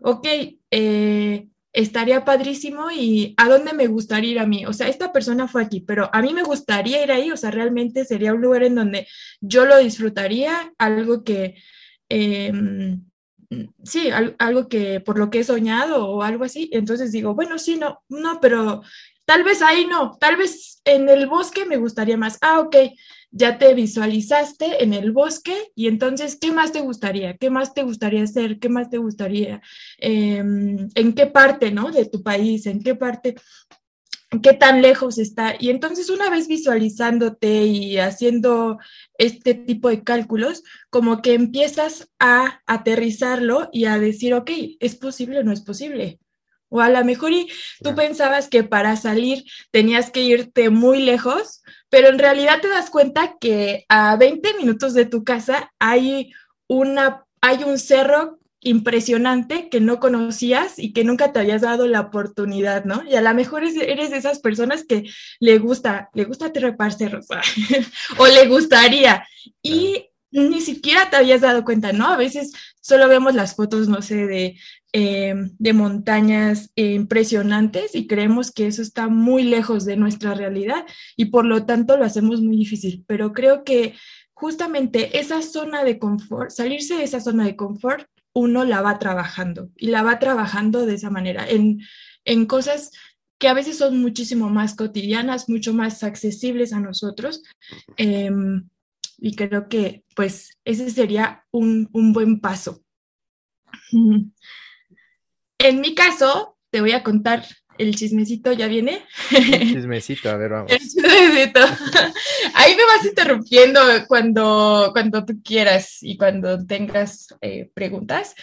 ok, 0.00 0.26
eh, 0.70 1.48
estaría 1.72 2.24
padrísimo 2.24 2.90
y 2.90 3.34
a 3.36 3.48
dónde 3.48 3.74
me 3.74 3.86
gustaría 3.86 4.30
ir 4.30 4.38
a 4.38 4.46
mí. 4.46 4.64
O 4.64 4.72
sea, 4.72 4.88
esta 4.88 5.12
persona 5.12 5.46
fue 5.46 5.62
aquí, 5.62 5.80
pero 5.80 6.08
a 6.12 6.22
mí 6.22 6.32
me 6.32 6.42
gustaría 6.42 7.02
ir 7.02 7.12
ahí, 7.12 7.30
o 7.30 7.36
sea, 7.36 7.50
realmente 7.50 8.04
sería 8.04 8.32
un 8.32 8.40
lugar 8.40 8.62
en 8.62 8.74
donde 8.76 9.06
yo 9.40 9.66
lo 9.66 9.76
disfrutaría, 9.78 10.72
algo 10.78 11.22
que, 11.22 11.56
em, 12.08 13.04
sí, 13.84 14.10
algo 14.38 14.68
que 14.68 15.00
por 15.00 15.18
lo 15.18 15.30
que 15.30 15.40
he 15.40 15.44
soñado 15.44 16.06
o 16.08 16.22
algo 16.22 16.44
así. 16.44 16.68
Entonces 16.72 17.12
digo, 17.12 17.34
bueno, 17.34 17.58
sí, 17.58 17.76
no, 17.76 18.02
no, 18.08 18.40
pero 18.40 18.82
tal 19.24 19.44
vez 19.44 19.62
ahí 19.62 19.86
no, 19.86 20.16
tal 20.18 20.36
vez 20.36 20.80
en 20.84 21.08
el 21.08 21.26
bosque 21.26 21.66
me 21.66 21.76
gustaría 21.76 22.16
más. 22.16 22.38
Ah, 22.40 22.60
ok, 22.60 22.76
ya 23.30 23.58
te 23.58 23.74
visualizaste 23.74 24.82
en 24.82 24.94
el 24.94 25.12
bosque 25.12 25.54
y 25.74 25.88
entonces, 25.88 26.38
¿qué 26.40 26.52
más 26.52 26.72
te 26.72 26.80
gustaría? 26.80 27.36
¿Qué 27.36 27.50
más 27.50 27.74
te 27.74 27.82
gustaría 27.82 28.22
hacer? 28.22 28.58
¿Qué 28.58 28.68
más 28.68 28.88
te 28.88 28.98
gustaría? 28.98 29.60
Em, 29.98 30.88
¿En 30.94 31.12
qué 31.12 31.26
parte, 31.26 31.70
no? 31.70 31.90
De 31.90 32.06
tu 32.06 32.22
país, 32.22 32.66
¿en 32.66 32.82
qué 32.82 32.94
parte? 32.94 33.34
Qué 34.42 34.52
tan 34.52 34.82
lejos 34.82 35.18
está. 35.18 35.54
Y 35.58 35.70
entonces 35.70 36.10
una 36.10 36.30
vez 36.30 36.48
visualizándote 36.48 37.64
y 37.64 37.98
haciendo 37.98 38.78
este 39.18 39.54
tipo 39.54 39.88
de 39.88 40.02
cálculos, 40.02 40.62
como 40.90 41.22
que 41.22 41.34
empiezas 41.34 42.10
a 42.18 42.60
aterrizarlo 42.66 43.68
y 43.72 43.86
a 43.86 43.98
decir, 43.98 44.34
ok, 44.34 44.50
¿es 44.80 44.96
posible 44.96 45.40
o 45.40 45.44
no 45.44 45.52
es 45.52 45.60
posible? 45.60 46.18
O 46.68 46.80
a 46.80 46.90
lo 46.90 47.04
mejor 47.04 47.32
y 47.32 47.48
tú 47.82 47.94
pensabas 47.94 48.48
que 48.48 48.64
para 48.64 48.96
salir 48.96 49.44
tenías 49.70 50.10
que 50.10 50.22
irte 50.22 50.68
muy 50.68 51.00
lejos, 51.00 51.62
pero 51.88 52.08
en 52.08 52.18
realidad 52.18 52.60
te 52.60 52.68
das 52.68 52.90
cuenta 52.90 53.36
que 53.40 53.84
a 53.88 54.16
20 54.16 54.54
minutos 54.54 54.92
de 54.92 55.06
tu 55.06 55.22
casa 55.22 55.72
hay, 55.78 56.32
una, 56.66 57.24
hay 57.40 57.62
un 57.62 57.78
cerro 57.78 58.40
impresionante 58.66 59.68
que 59.68 59.80
no 59.80 60.00
conocías 60.00 60.78
y 60.78 60.92
que 60.92 61.04
nunca 61.04 61.32
te 61.32 61.38
habías 61.38 61.62
dado 61.62 61.86
la 61.86 62.00
oportunidad, 62.00 62.84
¿no? 62.84 63.02
Y 63.08 63.14
a 63.14 63.20
lo 63.20 63.32
mejor 63.32 63.62
eres 63.62 64.10
de 64.10 64.16
esas 64.16 64.40
personas 64.40 64.84
que 64.84 65.04
le 65.38 65.58
gusta, 65.58 66.10
le 66.14 66.24
gusta 66.24 66.52
trepar 66.52 66.92
cerros 66.92 67.26
o 68.18 68.26
le 68.26 68.48
gustaría 68.48 69.24
y 69.62 70.06
ni 70.32 70.60
siquiera 70.60 71.08
te 71.08 71.16
habías 71.16 71.42
dado 71.42 71.64
cuenta, 71.64 71.92
¿no? 71.92 72.08
A 72.08 72.16
veces 72.16 72.52
solo 72.80 73.08
vemos 73.08 73.34
las 73.36 73.54
fotos, 73.54 73.88
no 73.88 74.02
sé, 74.02 74.26
de, 74.26 74.58
eh, 74.92 75.34
de 75.58 75.72
montañas 75.72 76.72
eh, 76.74 76.92
impresionantes 76.94 77.94
y 77.94 78.08
creemos 78.08 78.50
que 78.50 78.66
eso 78.66 78.82
está 78.82 79.06
muy 79.06 79.44
lejos 79.44 79.84
de 79.84 79.96
nuestra 79.96 80.34
realidad 80.34 80.84
y 81.16 81.26
por 81.26 81.44
lo 81.44 81.64
tanto 81.66 81.96
lo 81.96 82.04
hacemos 82.04 82.40
muy 82.40 82.56
difícil, 82.56 83.04
pero 83.06 83.32
creo 83.32 83.62
que 83.62 83.94
justamente 84.34 85.18
esa 85.20 85.40
zona 85.40 85.84
de 85.84 86.00
confort, 86.00 86.50
salirse 86.50 86.96
de 86.96 87.04
esa 87.04 87.20
zona 87.20 87.44
de 87.44 87.56
confort, 87.56 88.06
uno 88.36 88.64
la 88.64 88.82
va 88.82 88.98
trabajando 88.98 89.70
y 89.76 89.86
la 89.86 90.02
va 90.02 90.18
trabajando 90.18 90.84
de 90.84 90.94
esa 90.94 91.08
manera, 91.08 91.48
en, 91.48 91.80
en 92.26 92.44
cosas 92.44 92.90
que 93.38 93.48
a 93.48 93.54
veces 93.54 93.78
son 93.78 93.98
muchísimo 93.98 94.50
más 94.50 94.74
cotidianas, 94.74 95.48
mucho 95.48 95.72
más 95.72 96.04
accesibles 96.04 96.74
a 96.74 96.80
nosotros. 96.80 97.42
Em, 97.96 98.68
y 99.18 99.34
creo 99.36 99.68
que 99.68 100.04
pues 100.14 100.58
ese 100.66 100.90
sería 100.90 101.46
un, 101.50 101.88
un 101.92 102.12
buen 102.12 102.40
paso. 102.40 102.82
En 103.90 105.80
mi 105.80 105.94
caso, 105.94 106.58
te 106.70 106.82
voy 106.82 106.92
a 106.92 107.02
contar 107.02 107.46
el 107.78 107.94
chismecito, 107.94 108.52
¿ya 108.52 108.66
viene? 108.66 109.02
El 109.30 109.58
chismecito, 109.74 110.30
a 110.30 110.36
ver, 110.36 110.50
vamos. 110.50 110.72
El 110.72 110.78
chismecito. 110.78 111.60
Ahí 112.54 112.76
me 112.76 112.84
vas 112.84 113.04
interrumpiendo 113.04 113.80
cuando, 114.08 114.90
cuando 114.92 115.24
tú 115.24 115.34
quieras 115.42 115.98
y 116.02 116.16
cuando 116.16 116.64
tengas 116.64 117.28
eh, 117.40 117.70
preguntas. 117.74 118.34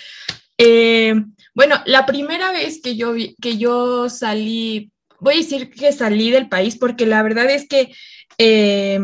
Eh, 0.57 1.15
bueno, 1.53 1.81
la 1.85 2.05
primera 2.05 2.51
vez 2.51 2.79
que 2.81 2.95
yo, 2.95 3.13
vi, 3.13 3.35
que 3.41 3.57
yo 3.57 4.09
salí, 4.09 4.91
voy 5.19 5.35
a 5.35 5.37
decir 5.37 5.69
que 5.69 5.91
salí 5.91 6.31
del 6.31 6.49
país 6.49 6.77
porque 6.77 7.05
la 7.05 7.23
verdad 7.23 7.49
es 7.49 7.67
que 7.67 7.91
eh, 8.37 8.99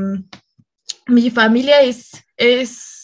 mi 1.08 1.30
familia 1.32 1.82
es, 1.82 2.12
es 2.38 2.99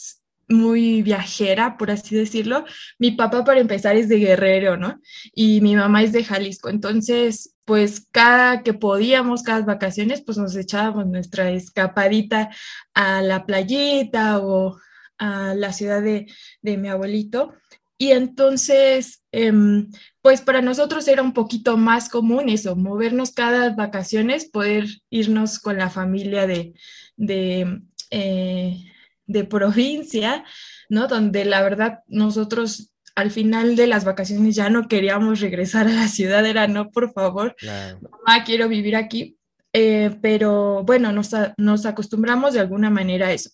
muy 0.47 1.01
viajera, 1.01 1.77
por 1.77 1.91
así 1.91 2.15
decirlo. 2.15 2.65
Mi 2.99 3.11
papá, 3.11 3.43
para 3.43 3.59
empezar, 3.59 3.95
es 3.95 4.09
de 4.09 4.19
Guerrero, 4.19 4.77
¿no? 4.77 4.99
Y 5.33 5.61
mi 5.61 5.75
mamá 5.75 6.03
es 6.03 6.11
de 6.11 6.23
Jalisco. 6.23 6.69
Entonces, 6.69 7.55
pues 7.65 8.07
cada 8.11 8.63
que 8.63 8.73
podíamos, 8.73 9.43
cada 9.43 9.61
vacaciones, 9.61 10.21
pues 10.21 10.37
nos 10.37 10.55
echábamos 10.55 11.07
nuestra 11.07 11.49
escapadita 11.51 12.49
a 12.93 13.21
la 13.21 13.45
playita 13.45 14.39
o 14.39 14.77
a 15.17 15.53
la 15.55 15.73
ciudad 15.73 16.01
de, 16.01 16.27
de 16.61 16.77
mi 16.77 16.89
abuelito. 16.89 17.53
Y 17.97 18.11
entonces, 18.11 19.23
em, 19.31 19.89
pues 20.21 20.41
para 20.41 20.61
nosotros 20.61 21.07
era 21.07 21.21
un 21.21 21.33
poquito 21.33 21.77
más 21.77 22.09
común 22.09 22.49
eso, 22.49 22.75
movernos 22.75 23.31
cada 23.31 23.73
vacaciones, 23.73 24.49
poder 24.49 24.85
irnos 25.09 25.59
con 25.59 25.77
la 25.77 25.89
familia 25.89 26.45
de, 26.45 26.73
de 27.15 27.81
eh, 28.11 28.83
de 29.27 29.43
provincia, 29.43 30.43
¿no? 30.89 31.07
Donde 31.07 31.45
la 31.45 31.61
verdad 31.61 31.99
nosotros 32.07 32.91
al 33.15 33.31
final 33.31 33.75
de 33.75 33.87
las 33.87 34.03
vacaciones 34.03 34.55
ya 34.55 34.69
no 34.69 34.87
queríamos 34.87 35.39
regresar 35.39 35.87
a 35.87 35.93
la 35.93 36.07
ciudad, 36.09 36.45
era 36.45 36.67
no, 36.67 36.91
por 36.91 37.13
favor, 37.13 37.55
mamá, 37.65 38.43
quiero 38.43 38.67
vivir 38.67 38.95
aquí, 38.95 39.37
eh, 39.71 40.17
pero 40.21 40.83
bueno, 40.83 41.13
nos, 41.13 41.31
nos, 41.57 41.85
acostumbramos 41.85 42.53
de 42.53 42.59
alguna 42.59 42.89
manera 42.89 43.27
a 43.27 43.31
eso. 43.31 43.51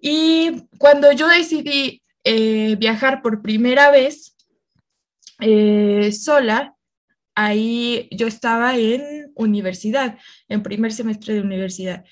Y 0.00 0.66
cuando 0.78 1.12
yo 1.12 1.28
decidí 1.28 2.02
eh, 2.24 2.76
viajar 2.76 3.22
por 3.22 3.40
primera 3.40 3.90
vez 3.90 4.36
sola, 6.22 6.74
ahí 7.34 8.08
yo 8.10 8.26
estaba 8.26 8.76
en 8.76 9.32
universidad, 9.34 10.18
en 10.48 10.62
primer 10.62 10.92
semestre 10.92 11.34
de 11.34 11.40
universidad 11.40 12.04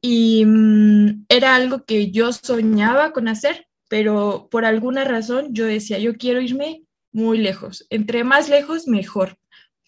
y 0.00 0.44
mm, 0.44 1.26
era 1.28 1.54
algo 1.54 1.84
que 1.84 2.10
yo 2.10 2.32
soñaba 2.32 3.12
con 3.12 3.28
hacer, 3.28 3.66
pero 3.88 4.48
por 4.50 4.64
alguna 4.64 5.04
razón 5.04 5.48
yo 5.50 5.66
decía, 5.66 5.98
yo 5.98 6.16
quiero 6.16 6.40
irme 6.40 6.82
muy 7.12 7.38
lejos, 7.38 7.86
entre 7.90 8.24
más 8.24 8.48
lejos, 8.48 8.86
mejor. 8.86 9.36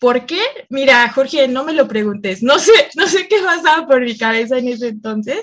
¿Por 0.01 0.27
qué? 0.27 0.41
Mira, 0.71 1.09
Jorge, 1.11 1.49
no 1.49 1.65
me 1.65 1.73
lo 1.73 1.89
preguntes. 1.89 2.43
No 2.43 2.59
sé, 2.59 2.73
no 2.95 3.09
sé 3.09 3.27
qué 3.29 3.41
pasaba 3.43 3.87
por 3.87 4.03
mi 4.03 4.17
cabeza 4.17 4.59
en 4.59 4.69
ese 4.69 4.89
entonces, 4.89 5.41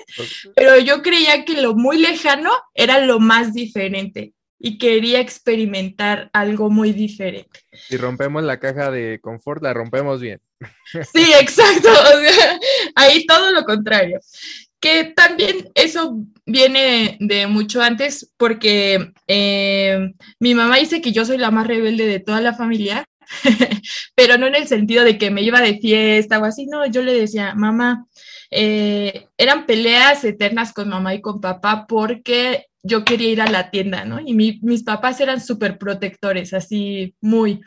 pero 0.54 0.78
yo 0.78 1.02
creía 1.02 1.44
que 1.44 1.60
lo 1.60 1.74
muy 1.74 1.98
lejano 1.98 2.50
era 2.74 3.00
lo 3.00 3.20
más 3.20 3.52
diferente 3.52 4.32
y 4.58 4.78
quería 4.78 5.20
experimentar 5.20 6.30
algo 6.32 6.70
muy 6.70 6.92
diferente. 6.92 7.60
Si 7.72 7.96
rompemos 7.96 8.42
la 8.42 8.58
caja 8.58 8.90
de 8.90 9.20
confort, 9.20 9.62
la 9.62 9.74
rompemos 9.74 10.20
bien. 10.20 10.40
Sí, 11.12 11.32
exacto. 11.38 11.88
ahí 12.94 13.26
todo 13.26 13.52
lo 13.52 13.64
contrario. 13.64 14.20
Que 14.80 15.04
también 15.04 15.70
eso 15.74 16.16
viene 16.44 17.16
de 17.20 17.46
mucho 17.46 17.82
antes 17.82 18.32
porque 18.36 19.12
eh, 19.26 20.12
mi 20.38 20.54
mamá 20.54 20.76
dice 20.76 21.00
que 21.00 21.12
yo 21.12 21.24
soy 21.24 21.38
la 21.38 21.50
más 21.50 21.66
rebelde 21.66 22.06
de 22.06 22.20
toda 22.20 22.40
la 22.40 22.54
familia, 22.54 23.04
pero 24.14 24.38
no 24.38 24.46
en 24.46 24.54
el 24.54 24.68
sentido 24.68 25.02
de 25.04 25.18
que 25.18 25.30
me 25.30 25.42
iba 25.42 25.60
de 25.60 25.78
fiesta 25.78 26.38
o 26.38 26.44
así, 26.44 26.66
no, 26.66 26.86
yo 26.86 27.02
le 27.02 27.14
decía, 27.14 27.54
mamá, 27.54 28.06
eh, 28.50 29.26
eran 29.36 29.66
peleas 29.66 30.24
eternas 30.24 30.72
con 30.72 30.88
mamá 30.88 31.14
y 31.14 31.20
con 31.20 31.40
papá 31.40 31.86
porque 31.88 32.66
yo 32.86 33.04
quería 33.04 33.30
ir 33.30 33.40
a 33.40 33.50
la 33.50 33.70
tienda, 33.70 34.04
¿no? 34.04 34.20
Y 34.20 34.34
mis 34.34 34.82
papás 34.82 35.20
eran 35.20 35.40
súper 35.40 35.78
protectores, 35.78 36.52
así 36.54 37.14
muy. 37.20 37.60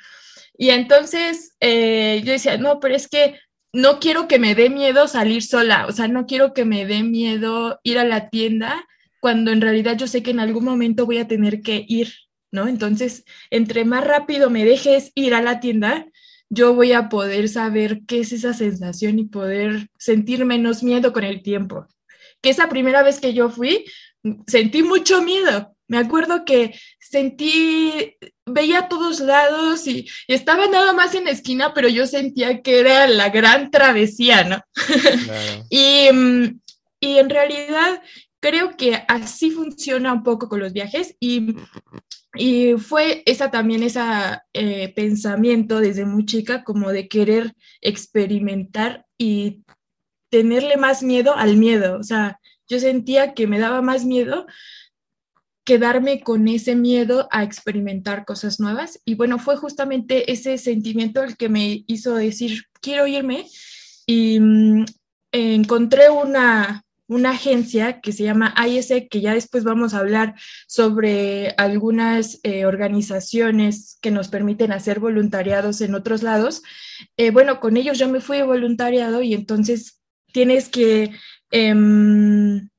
Y 0.58 0.70
entonces 0.70 1.56
eh, 1.60 2.22
yo 2.26 2.32
decía, 2.32 2.58
no, 2.58 2.80
pero 2.80 2.96
es 2.96 3.08
que 3.08 3.40
no 3.72 4.00
quiero 4.00 4.28
que 4.28 4.40
me 4.40 4.56
dé 4.56 4.70
miedo 4.70 5.08
salir 5.08 5.44
sola, 5.44 5.86
o 5.88 5.92
sea, 5.92 6.08
no 6.08 6.26
quiero 6.26 6.54
que 6.54 6.66
me 6.66 6.86
dé 6.86 7.04
miedo 7.04 7.80
ir 7.84 8.00
a 8.00 8.04
la 8.04 8.30
tienda 8.30 8.86
cuando 9.20 9.52
en 9.52 9.62
realidad 9.62 9.98
yo 9.98 10.08
sé 10.08 10.24
que 10.24 10.32
en 10.32 10.40
algún 10.40 10.64
momento 10.64 11.06
voy 11.06 11.18
a 11.18 11.28
tener 11.28 11.62
que 11.62 11.86
ir, 11.88 12.14
¿no? 12.52 12.68
Entonces, 12.68 13.26
entre 13.50 13.86
más 13.86 14.04
rápido 14.04 14.50
me 14.50 14.66
dejes 14.66 15.12
ir 15.16 15.34
a 15.34 15.42
la 15.42 15.60
tienda, 15.60 16.08
yo 16.50 16.74
voy 16.74 16.94
a 16.94 17.10
poder 17.10 17.48
saber 17.48 18.02
qué 18.08 18.22
es 18.22 18.32
esa 18.32 18.54
sensación 18.54 19.20
y 19.20 19.26
poder 19.26 19.88
sentir 19.98 20.46
menos 20.46 20.84
miedo 20.84 21.14
con 21.14 21.24
el 21.24 21.44
tiempo. 21.44 21.86
Que 22.42 22.50
esa 22.50 22.70
primera 22.70 23.04
vez 23.04 23.20
que 23.20 23.34
yo 23.34 23.50
fui, 23.50 23.86
sentí 24.48 24.84
mucho 24.84 25.22
miedo. 25.22 25.76
Me 25.88 25.98
acuerdo 25.98 26.46
que 26.46 26.76
sentí, 27.00 28.16
veía 28.46 28.80
a 28.80 28.90
todos 28.90 29.20
lados 29.20 29.88
y, 29.88 30.08
estaba 30.28 30.68
nada 30.68 30.94
más 30.94 31.16
en 31.16 31.26
la 31.26 31.32
esquina, 31.32 31.74
pero 31.74 31.88
yo 31.88 32.06
sentía 32.06 32.62
que 32.62 32.80
era 32.80 33.08
la 33.08 33.30
gran 33.30 33.72
travesía, 33.72 34.44
¿no? 34.44 34.62
y, 35.70 36.10
mm, 36.12 36.60
y 37.00 37.18
en 37.18 37.30
realidad 37.30 38.02
creo 38.40 38.78
que 38.78 39.04
así 39.08 39.52
funciona 39.52 40.14
un 40.14 40.24
poco 40.24 40.48
con 40.48 40.60
los 40.60 40.74
viajes 40.74 41.16
y, 41.20 41.56
y 42.36 42.74
fue 42.78 43.24
esa 43.26 43.52
también, 43.52 43.84
ese 43.84 44.02
eh, 44.54 44.94
pensamiento 44.96 45.80
desde 45.80 46.06
muy 46.06 46.26
chica 46.26 46.64
como 46.64 46.92
de 46.92 47.08
querer 47.08 47.54
experimentar 47.82 49.06
y 49.18 49.64
tenerle 50.30 50.78
más 50.78 51.02
miedo 51.02 51.36
al 51.36 51.58
miedo, 51.58 51.98
o 51.98 52.04
sea, 52.04 52.39
yo 52.70 52.80
sentía 52.80 53.34
que 53.34 53.48
me 53.48 53.60
daba 53.60 53.82
más 53.82 54.06
miedo 54.06 54.46
quedarme 55.70 56.22
con 56.22 56.48
ese 56.48 56.76
miedo 56.76 57.28
a 57.30 57.44
experimentar 57.44 58.26
cosas 58.26 58.60
nuevas. 58.60 59.02
Y 59.06 59.14
bueno, 59.14 59.38
fue 59.38 59.56
justamente 59.56 60.32
ese 60.32 60.58
sentimiento 60.58 61.24
el 61.24 61.38
que 61.38 61.48
me 61.48 61.84
hizo 61.86 62.16
decir, 62.16 62.64
quiero 62.82 63.06
irme. 63.06 63.46
Y 64.08 64.40
mm, 64.40 64.86
encontré 65.32 66.10
una, 66.10 66.84
una 67.08 67.32
agencia 67.32 68.02
que 68.02 68.14
se 68.14 68.24
llama 68.24 68.56
ISE, 68.68 69.08
que 69.08 69.22
ya 69.22 69.36
después 69.36 69.64
vamos 69.64 69.94
a 69.94 70.00
hablar 70.00 70.34
sobre 70.68 71.54
algunas 71.60 72.40
eh, 72.42 72.66
organizaciones 72.66 74.00
que 74.02 74.10
nos 74.10 74.28
permiten 74.30 74.72
hacer 74.72 75.00
voluntariados 75.00 75.82
en 75.82 75.94
otros 75.94 76.24
lados. 76.24 76.64
Eh, 77.16 77.30
bueno, 77.30 77.60
con 77.60 77.78
ellos 77.78 78.00
yo 78.00 78.10
me 78.10 78.22
fui 78.22 78.42
voluntariado 78.42 79.22
y 79.22 79.36
entonces 79.36 80.02
tienes 80.34 80.68
que 80.70 81.12
em, 81.52 82.70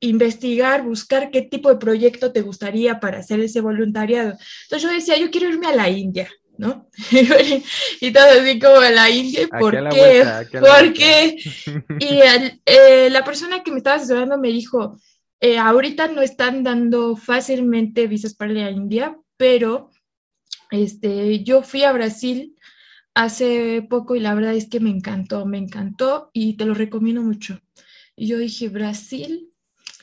investigar, 0.00 0.84
buscar 0.84 1.30
qué 1.30 1.42
tipo 1.42 1.68
de 1.70 1.76
proyecto 1.76 2.32
te 2.32 2.42
gustaría 2.42 3.00
para 3.00 3.18
hacer 3.18 3.40
ese 3.40 3.60
voluntariado. 3.60 4.36
Entonces 4.64 4.82
yo 4.82 4.94
decía, 4.94 5.16
yo 5.16 5.30
quiero 5.30 5.48
irme 5.48 5.66
a 5.66 5.74
la 5.74 5.88
India. 5.88 6.28
¿no? 6.58 6.88
y 8.00 8.12
todo 8.12 8.24
así 8.24 8.58
como 8.58 8.76
a 8.80 8.90
la 8.90 9.08
India, 9.08 9.46
¿por 9.46 9.88
qué? 9.90 10.24
¿Por 10.58 10.92
qué? 10.92 11.36
Y 12.00 12.20
eh, 12.66 13.08
la 13.10 13.24
persona 13.24 13.62
que 13.62 13.70
me 13.70 13.78
estaba 13.78 13.96
asesorando 13.96 14.38
me 14.38 14.48
dijo, 14.48 14.98
eh, 15.40 15.56
ahorita 15.56 16.08
no 16.08 16.20
están 16.20 16.64
dando 16.64 17.16
fácilmente 17.16 18.08
visas 18.08 18.34
para 18.34 18.52
la 18.52 18.70
India, 18.70 19.16
pero 19.36 19.90
este, 20.70 21.44
yo 21.44 21.62
fui 21.62 21.84
a 21.84 21.92
Brasil 21.92 22.56
hace 23.14 23.86
poco 23.88 24.16
y 24.16 24.20
la 24.20 24.34
verdad 24.34 24.54
es 24.54 24.68
que 24.68 24.80
me 24.80 24.90
encantó, 24.90 25.46
me 25.46 25.58
encantó 25.58 26.30
y 26.32 26.56
te 26.56 26.64
lo 26.64 26.74
recomiendo 26.74 27.22
mucho. 27.22 27.60
Y 28.18 28.26
yo 28.26 28.38
dije, 28.38 28.68
Brasil 28.68 29.48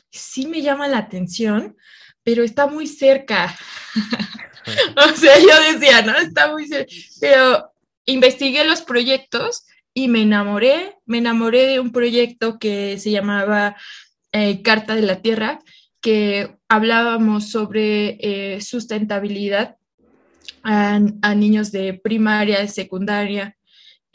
sí 0.09 0.47
me 0.47 0.61
llama 0.61 0.87
la 0.87 0.99
atención, 0.99 1.75
pero 2.23 2.43
está 2.43 2.67
muy 2.67 2.87
cerca. 2.87 3.55
o 4.97 5.15
sea, 5.15 5.37
yo 5.39 5.73
decía, 5.73 6.01
no, 6.01 6.15
está 6.17 6.51
muy 6.51 6.67
cerca. 6.67 6.91
Pero 7.19 7.71
investigué 8.05 8.63
los 8.65 8.81
proyectos 8.81 9.65
y 9.93 10.07
me 10.07 10.21
enamoré, 10.21 10.95
me 11.05 11.19
enamoré 11.19 11.67
de 11.67 11.79
un 11.79 11.91
proyecto 11.91 12.59
que 12.59 12.97
se 12.99 13.11
llamaba 13.11 13.75
eh, 14.31 14.61
Carta 14.61 14.95
de 14.95 15.01
la 15.01 15.21
Tierra, 15.21 15.59
que 16.01 16.57
hablábamos 16.69 17.49
sobre 17.49 18.17
eh, 18.19 18.61
sustentabilidad 18.61 19.77
a, 20.63 20.99
niños 21.35 21.71
de 21.71 21.93
primaria, 21.93 22.59
de 22.59 22.67
secundaria, 22.67 23.55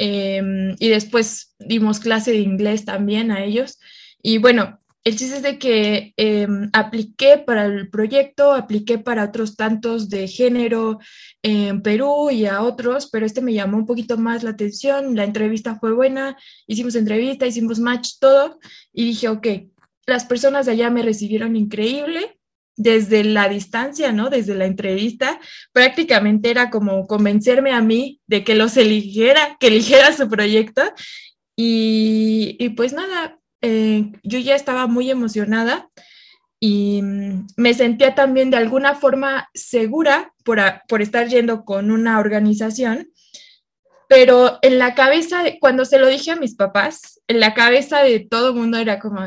em, 0.02 0.74
y 0.78 0.88
después 0.88 1.54
dimos 1.58 2.00
clase 2.00 2.30
de 2.32 2.38
inglés 2.38 2.86
también 2.86 3.30
a 3.30 3.44
ellos. 3.44 3.78
Y 4.22 4.38
bueno, 4.38 4.80
el 5.04 5.16
chiste 5.16 5.36
es 5.36 5.42
de 5.42 5.58
que 5.58 6.14
em, 6.16 6.70
apliqué 6.72 7.36
para 7.38 7.66
el 7.66 7.90
proyecto, 7.90 8.52
apliqué 8.52 8.98
para 8.98 9.24
otros 9.24 9.56
tantos 9.56 10.08
de 10.08 10.26
género 10.26 10.98
en 11.42 11.82
Perú 11.82 12.30
y 12.30 12.46
a 12.46 12.62
otros, 12.62 13.10
pero 13.10 13.26
este 13.26 13.42
me 13.42 13.52
llamó 13.52 13.76
un 13.76 13.86
poquito 13.86 14.16
más 14.16 14.42
la 14.42 14.50
atención, 14.50 15.16
la 15.16 15.24
entrevista 15.24 15.78
fue 15.78 15.92
buena, 15.92 16.36
hicimos 16.66 16.94
entrevista, 16.96 17.46
hicimos 17.46 17.78
match, 17.78 18.12
todo, 18.20 18.58
y 18.92 19.04
dije, 19.04 19.28
ok, 19.28 19.46
las 20.06 20.24
personas 20.24 20.66
de 20.66 20.72
allá 20.72 20.90
me 20.90 21.02
recibieron 21.02 21.56
increíble, 21.56 22.39
desde 22.80 23.24
la 23.24 23.46
distancia, 23.50 24.10
¿no? 24.10 24.30
Desde 24.30 24.54
la 24.54 24.64
entrevista, 24.64 25.38
prácticamente 25.70 26.50
era 26.50 26.70
como 26.70 27.06
convencerme 27.06 27.72
a 27.72 27.82
mí 27.82 28.22
de 28.26 28.42
que 28.42 28.54
los 28.54 28.78
eligiera, 28.78 29.58
que 29.60 29.66
eligiera 29.66 30.14
su 30.14 30.30
proyecto. 30.30 30.80
Y, 31.56 32.70
pues 32.70 32.94
nada, 32.94 33.38
eh, 33.60 34.12
yo 34.22 34.38
ya 34.38 34.54
estaba 34.54 34.86
muy 34.86 35.10
emocionada 35.10 35.90
y 36.58 37.02
mm, 37.02 37.48
me 37.58 37.74
sentía 37.74 38.14
también 38.14 38.50
de 38.50 38.56
alguna 38.56 38.94
forma 38.94 39.50
segura 39.52 40.32
por, 40.42 40.58
por 40.88 41.02
estar 41.02 41.28
yendo 41.28 41.66
con 41.66 41.90
una 41.90 42.18
organización, 42.18 43.12
pero 44.08 44.58
en 44.62 44.78
la 44.78 44.94
cabeza, 44.94 45.42
cuando 45.60 45.84
se 45.84 45.98
lo 45.98 46.06
dije 46.06 46.30
a 46.30 46.36
mis 46.36 46.56
papás, 46.56 47.20
en 47.28 47.40
la 47.40 47.52
cabeza 47.52 48.02
de 48.02 48.20
todo 48.20 48.48
el 48.48 48.54
mundo 48.54 48.78
era 48.78 48.98
como, 48.98 49.20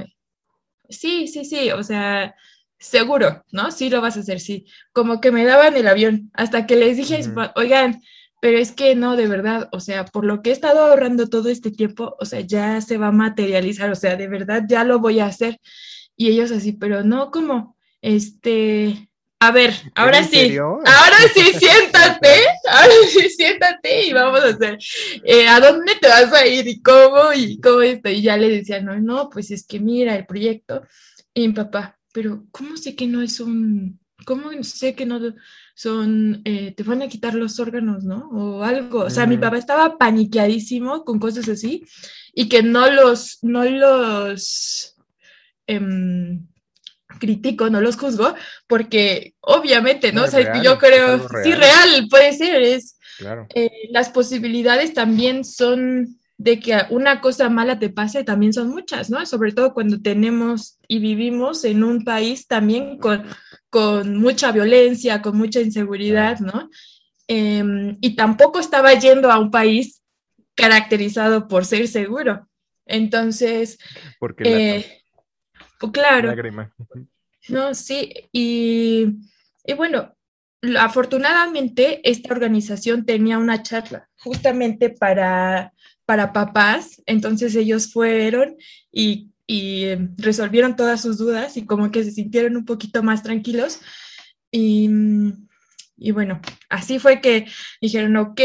sí, 0.89 1.27
sí, 1.27 1.45
sí, 1.45 1.69
o 1.69 1.83
sea, 1.83 2.33
seguro, 2.83 3.43
¿no? 3.51 3.71
Sí 3.71 3.89
lo 3.89 4.01
vas 4.01 4.17
a 4.17 4.19
hacer, 4.19 4.39
sí. 4.39 4.65
Como 4.91 5.21
que 5.21 5.31
me 5.31 5.45
daban 5.45 5.75
el 5.75 5.87
avión, 5.87 6.29
hasta 6.33 6.67
que 6.67 6.75
les 6.75 6.97
dije, 6.97 7.21
oigan, 7.55 8.01
pero 8.41 8.57
es 8.57 8.73
que 8.73 8.93
no, 8.93 9.15
de 9.15 9.27
verdad, 9.27 9.69
o 9.71 9.79
sea, 9.79 10.03
por 10.05 10.25
lo 10.25 10.41
que 10.41 10.49
he 10.49 10.53
estado 10.53 10.79
ahorrando 10.79 11.29
todo 11.29 11.47
este 11.49 11.71
tiempo, 11.71 12.15
o 12.19 12.25
sea, 12.25 12.41
ya 12.41 12.81
se 12.81 12.97
va 12.97 13.07
a 13.07 13.11
materializar, 13.13 13.89
o 13.89 13.95
sea, 13.95 14.17
de 14.17 14.27
verdad 14.27 14.63
ya 14.67 14.83
lo 14.83 14.99
voy 14.99 15.21
a 15.21 15.27
hacer. 15.27 15.59
Y 16.17 16.27
ellos 16.27 16.51
así, 16.51 16.73
pero 16.73 17.03
no 17.03 17.31
como, 17.31 17.77
este, 18.01 19.09
a 19.39 19.51
ver, 19.51 19.73
ahora 19.95 20.23
sí, 20.23 20.57
ahora 20.57 20.83
sí, 21.33 21.53
siéntate, 21.57 22.35
ahora 22.69 22.93
sí, 23.09 23.29
siéntate 23.29 24.07
y 24.07 24.13
vamos 24.13 24.41
a 24.41 24.49
hacer, 24.49 24.77
eh, 25.23 25.47
¿a 25.47 25.59
dónde 25.61 25.95
te 26.01 26.07
vas 26.09 26.33
a 26.33 26.45
ir 26.45 26.67
y 26.67 26.81
cómo 26.81 27.31
y 27.33 27.61
cómo 27.61 27.81
esto? 27.81 28.09
Y 28.09 28.21
ya 28.21 28.35
le 28.35 28.49
decía, 28.49 28.81
no, 28.81 28.99
no, 28.99 29.29
pues 29.29 29.51
es 29.51 29.65
que 29.65 29.79
mira 29.79 30.15
el 30.15 30.25
proyecto. 30.25 30.83
Y 31.33 31.47
mi 31.47 31.53
papá, 31.53 31.97
pero 32.13 32.45
¿cómo 32.51 32.77
sé 32.77 32.95
que 32.95 33.07
no 33.07 33.21
es 33.21 33.41
un, 33.41 33.99
cómo 34.25 34.51
sé 34.63 34.95
que 34.95 35.05
no 35.05 35.19
son, 35.75 36.41
eh, 36.45 36.73
te 36.75 36.83
van 36.83 37.01
a 37.01 37.07
quitar 37.07 37.33
los 37.33 37.59
órganos, 37.59 38.03
¿no? 38.05 38.29
O 38.29 38.63
algo. 38.63 38.99
O 38.99 39.09
sea, 39.09 39.25
mi 39.25 39.37
papá 39.37 39.57
estaba 39.57 39.97
paniqueadísimo 39.97 41.03
con 41.03 41.19
cosas 41.19 41.49
así 41.49 41.83
y 42.33 42.47
que 42.47 42.63
no 42.63 42.89
los, 42.89 43.39
no 43.41 43.65
los 43.65 44.95
em, 45.67 46.47
critico, 47.19 47.69
no 47.69 47.81
los 47.81 47.97
juzgo, 47.97 48.35
porque 48.67 49.33
obviamente, 49.41 50.13
¿no? 50.13 50.23
o 50.23 50.27
sea, 50.27 50.61
yo 50.61 50.77
creo, 50.77 51.27
sí, 51.43 51.53
real, 51.53 52.07
puede 52.09 52.33
ser, 52.33 52.61
es, 52.61 52.97
eh, 53.55 53.89
las 53.91 54.09
posibilidades 54.09 54.93
también 54.93 55.43
son 55.43 56.19
de 56.37 56.59
que 56.59 56.77
una 56.89 57.21
cosa 57.21 57.49
mala 57.49 57.79
te 57.79 57.89
pase, 57.89 58.23
también 58.23 58.53
son 58.53 58.69
muchas, 58.69 59.09
¿no? 59.09 59.25
Sobre 59.25 59.51
todo 59.51 59.73
cuando 59.73 60.01
tenemos 60.01 60.79
y 60.87 60.99
vivimos 60.99 61.63
en 61.63 61.83
un 61.83 62.03
país 62.03 62.47
también 62.47 62.97
con 62.97 63.23
con 63.73 64.17
mucha 64.17 64.51
violencia, 64.51 65.23
con 65.23 65.35
mucha 65.35 65.59
inseguridad, 65.59 66.39
¿no? 66.39 66.69
Em, 67.27 67.97
y 68.01 68.15
tampoco 68.15 68.59
estaba 68.59 68.93
yendo 68.93 69.31
a 69.31 69.39
un 69.39 69.49
país 69.49 70.03
caracterizado 70.53 71.47
por 71.47 71.65
ser 71.65 71.87
seguro. 71.87 72.47
Entonces, 72.85 73.79
porque 74.19 74.43
eh, 74.45 75.01
pues 75.79 75.91
claro. 75.91 76.35
No, 77.49 77.73
sí, 77.73 78.13
y, 78.31 79.07
y 79.65 79.73
bueno, 79.73 80.15
afortunadamente 80.79 82.07
esta 82.07 82.31
organización 82.31 83.07
tenía 83.07 83.39
una 83.39 83.63
charla 83.63 84.07
justamente 84.17 84.91
para, 84.91 85.73
para 86.05 86.33
papás, 86.33 87.01
entonces 87.05 87.55
ellos 87.55 87.91
fueron 87.91 88.55
y 88.91 89.33
y 89.47 89.85
em, 89.85 90.15
resolvieron 90.17 90.75
todas 90.75 91.01
sus 91.01 91.17
dudas 91.17 91.57
y 91.57 91.65
como 91.65 91.91
que 91.91 92.03
se 92.03 92.11
sintieron 92.11 92.57
un 92.57 92.65
poquito 92.65 93.03
más 93.03 93.23
tranquilos. 93.23 93.79
Y, 94.51 94.89
y 95.97 96.11
bueno, 96.11 96.39
así 96.69 96.99
fue 96.99 97.21
que 97.21 97.47
dijeron, 97.81 98.15
ok, 98.17 98.41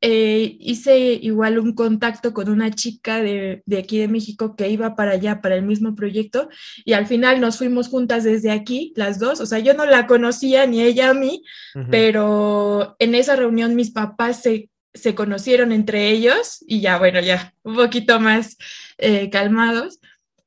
eh, 0.00 0.56
hice 0.60 0.96
igual 1.14 1.58
un 1.58 1.74
contacto 1.74 2.32
con 2.32 2.48
una 2.48 2.70
chica 2.70 3.20
de, 3.20 3.62
de, 3.66 3.78
aquí 3.78 3.98
de 3.98 4.06
México 4.06 4.54
que 4.54 4.68
iba 4.70 4.94
para 4.94 5.12
allá, 5.12 5.40
para 5.40 5.56
el 5.56 5.64
mismo 5.64 5.96
proyecto, 5.96 6.48
y 6.84 6.92
al 6.92 7.06
final 7.06 7.40
nos 7.40 7.58
fuimos 7.58 7.88
juntas 7.88 8.22
desde 8.22 8.52
aquí, 8.52 8.92
las 8.94 9.18
dos, 9.18 9.40
o 9.40 9.46
sea, 9.46 9.58
yo 9.58 9.74
no 9.74 9.86
la 9.86 10.06
conocía 10.06 10.66
ni 10.66 10.82
ella 10.82 11.10
a 11.10 11.14
mí, 11.14 11.42
pero 11.90 12.94
en 13.00 13.16
esa 13.16 13.34
reunión 13.34 13.74
mis 13.74 13.90
papás 13.90 14.42
se, 14.42 14.70
se, 15.00 15.14
conocieron 15.14 15.72
entre 15.72 16.10
ellos 16.10 16.64
y 16.66 16.80
ya, 16.80 16.98
bueno, 16.98 17.20
ya 17.20 17.54
un 17.62 17.76
poquito 17.76 18.20
más 18.20 18.56
eh, 18.98 19.30
calmados. 19.30 20.00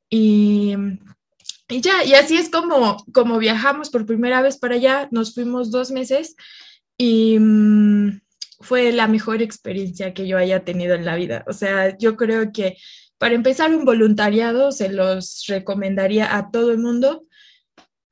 Y, 0.09 0.75
ya, 1.69 2.03
y 2.03 2.13
así 2.13 2.35
es 2.35 2.49
como, 2.49 2.97
como 3.13 3.37
viajamos 3.37 3.89
por 3.89 4.05
primera 4.05 4.41
vez 4.41 4.57
para 4.57 4.75
allá, 4.75 5.07
nos 5.11 5.33
fuimos 5.33 5.71
dos 5.71 5.91
meses 5.91 6.35
y 6.97 7.39
mm, 7.39 8.21
fue 8.59 8.91
la 8.91 9.07
mejor 9.07 9.41
experiencia 9.41 10.13
que 10.13 10.27
yo 10.27 10.37
haya 10.37 10.63
tenido 10.63 10.95
en 10.95 11.05
la 11.05 11.15
vida. 11.15 11.43
O 11.47 11.53
sea, 11.53 11.97
yo 11.97 12.17
creo 12.17 12.51
que 12.51 12.77
para 13.17 13.35
empezar 13.35 13.73
un 13.73 13.85
voluntariado 13.85 14.71
se 14.71 14.89
los 14.89 15.45
recomendaría 15.47 16.35
a 16.35 16.49
todo 16.49 16.71
el 16.71 16.79
mundo. 16.79 17.23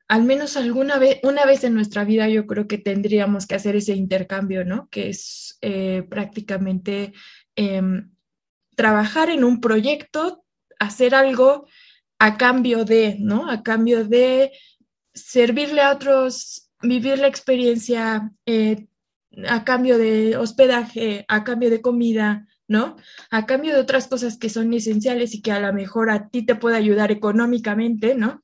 Al 0.10 0.24
menos 0.24 0.58
alguna 0.58 0.98
vez, 0.98 1.20
una 1.22 1.46
vez 1.46 1.64
en 1.64 1.76
nuestra 1.76 2.04
vida 2.04 2.28
yo 2.28 2.48
creo 2.48 2.68
que 2.68 2.80
tendríamos 2.80 3.46
que 3.46 3.54
hacer 3.54 3.76
ese 3.76 3.94
intercambio, 3.94 4.66
¿no? 4.66 4.90
Que 4.90 5.10
es 5.10 5.60
eh, 5.62 6.04
prácticamente 6.10 7.14
em, 7.56 8.10
trabajar 8.76 9.30
en 9.30 9.44
un 9.44 9.62
proyecto, 9.62 10.44
hacer 10.80 11.14
algo 11.14 11.68
a 12.18 12.38
cambio 12.38 12.86
de, 12.86 13.18
¿no? 13.20 13.52
A 13.52 13.62
cambio 13.62 14.04
de 14.04 14.52
servirle 15.14 15.82
a 15.82 15.94
otros, 15.94 16.72
vivir 16.82 17.20
la 17.20 17.28
experiencia, 17.28 18.32
eh, 18.48 18.88
a 19.48 19.64
cambio 19.64 20.00
de 20.00 20.38
hospedaje, 20.38 21.24
a 21.28 21.44
cambio 21.44 21.70
de 21.70 21.82
comida, 21.82 22.48
¿no? 22.68 22.96
A 23.30 23.46
cambio 23.46 23.76
de 23.76 23.82
otras 23.82 24.08
cosas 24.08 24.38
que 24.38 24.50
son 24.50 24.74
esenciales 24.74 25.36
y 25.36 25.42
que 25.44 25.52
a 25.52 25.60
lo 25.60 25.72
mejor 25.72 26.10
a 26.10 26.30
ti 26.30 26.46
te 26.48 26.56
puede 26.56 26.78
ayudar 26.78 27.12
económicamente, 27.12 28.16
¿no? 28.16 28.44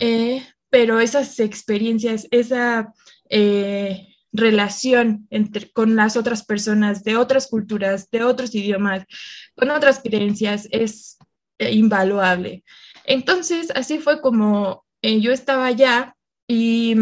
Eh, 0.00 0.42
pero 0.76 1.00
esas 1.00 1.40
experiencias, 1.40 2.28
esa 2.30 2.92
eh, 3.30 4.08
relación 4.30 5.26
entre, 5.30 5.72
con 5.72 5.96
las 5.96 6.18
otras 6.18 6.44
personas 6.44 7.02
de 7.02 7.16
otras 7.16 7.46
culturas, 7.46 8.10
de 8.10 8.22
otros 8.22 8.54
idiomas, 8.54 9.06
con 9.54 9.70
otras 9.70 10.00
creencias, 10.00 10.68
es 10.70 11.16
eh, 11.58 11.72
invaluable. 11.72 12.62
Entonces, 13.06 13.72
así 13.74 14.00
fue 14.00 14.20
como 14.20 14.84
eh, 15.00 15.18
yo 15.18 15.32
estaba 15.32 15.64
allá 15.64 16.14
y, 16.46 16.94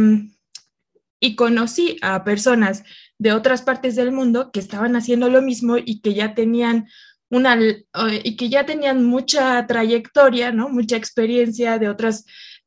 y 1.18 1.34
conocí 1.34 1.96
a 2.00 2.22
personas 2.22 2.84
de 3.18 3.32
otras 3.32 3.62
partes 3.62 3.96
del 3.96 4.12
mundo 4.12 4.52
que 4.52 4.60
estaban 4.60 4.94
haciendo 4.94 5.28
lo 5.28 5.42
mismo 5.42 5.78
y 5.78 6.00
que 6.00 6.14
ya 6.14 6.32
tenían 6.37 6.87
una 7.28 7.58
y 8.22 8.37
que 8.37 8.48
ya 8.48 8.66
tenían 8.66 9.02
mucha 9.04 9.66
trayectoria, 9.66 10.52
¿no? 10.52 10.68
Mucha 10.68 10.96
experiencia 10.96 11.80
de 11.80 11.88
otros 11.88 12.24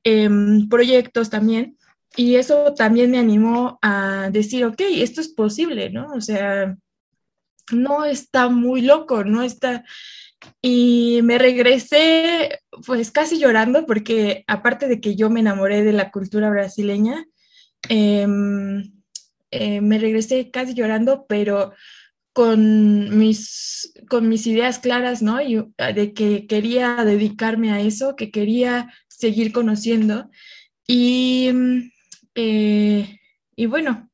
em, 0.07 0.69
proyectos 0.69 1.29
también. 1.29 1.77
Y 2.15 2.35
eso 2.35 2.73
también 2.73 3.11
me 3.11 3.19
animó 3.19 3.77
a 3.81 4.29
decir, 4.31 4.65
ok, 4.65 4.79
esto 4.79 5.19
es 5.21 5.27
posible, 5.27 5.89
¿no? 5.89 6.13
O 6.13 6.21
sea, 6.21 6.77
no 7.71 8.05
está 8.05 8.47
muy 8.49 8.81
loco, 8.81 9.23
no 9.23 9.43
está... 9.43 9.83
Y 10.61 11.19
me 11.23 11.37
regresé 11.37 12.59
pues 12.85 13.11
casi 13.11 13.39
llorando 13.39 13.85
porque 13.85 14.45
aparte 14.47 14.87
de 14.87 15.01
que 15.01 15.15
yo 15.15 15.29
me 15.29 15.41
enamoré 15.41 15.83
de 15.83 15.93
la 15.93 16.11
cultura 16.11 16.49
brasileña, 16.49 17.25
em, 17.89 18.93
eh, 19.51 19.81
me 19.81 19.97
regresé 19.97 20.51
casi 20.51 20.73
llorando, 20.73 21.25
pero 21.27 21.73
con 22.37 23.17
mis, 23.17 23.93
con 24.09 24.29
mis 24.29 24.45
ideas 24.45 24.77
claras, 24.77 25.23
¿no? 25.23 25.41
Y, 25.41 25.55
de 25.95 26.13
que 26.13 26.45
quería 26.45 27.03
dedicarme 27.03 27.71
a 27.71 27.81
eso, 27.81 28.15
que 28.15 28.29
quería 28.29 28.93
seguir 29.17 29.51
conociendo. 29.51 30.29
Y, 30.87 31.51
eh, 32.35 33.19
y 33.55 33.65
bueno, 33.65 34.09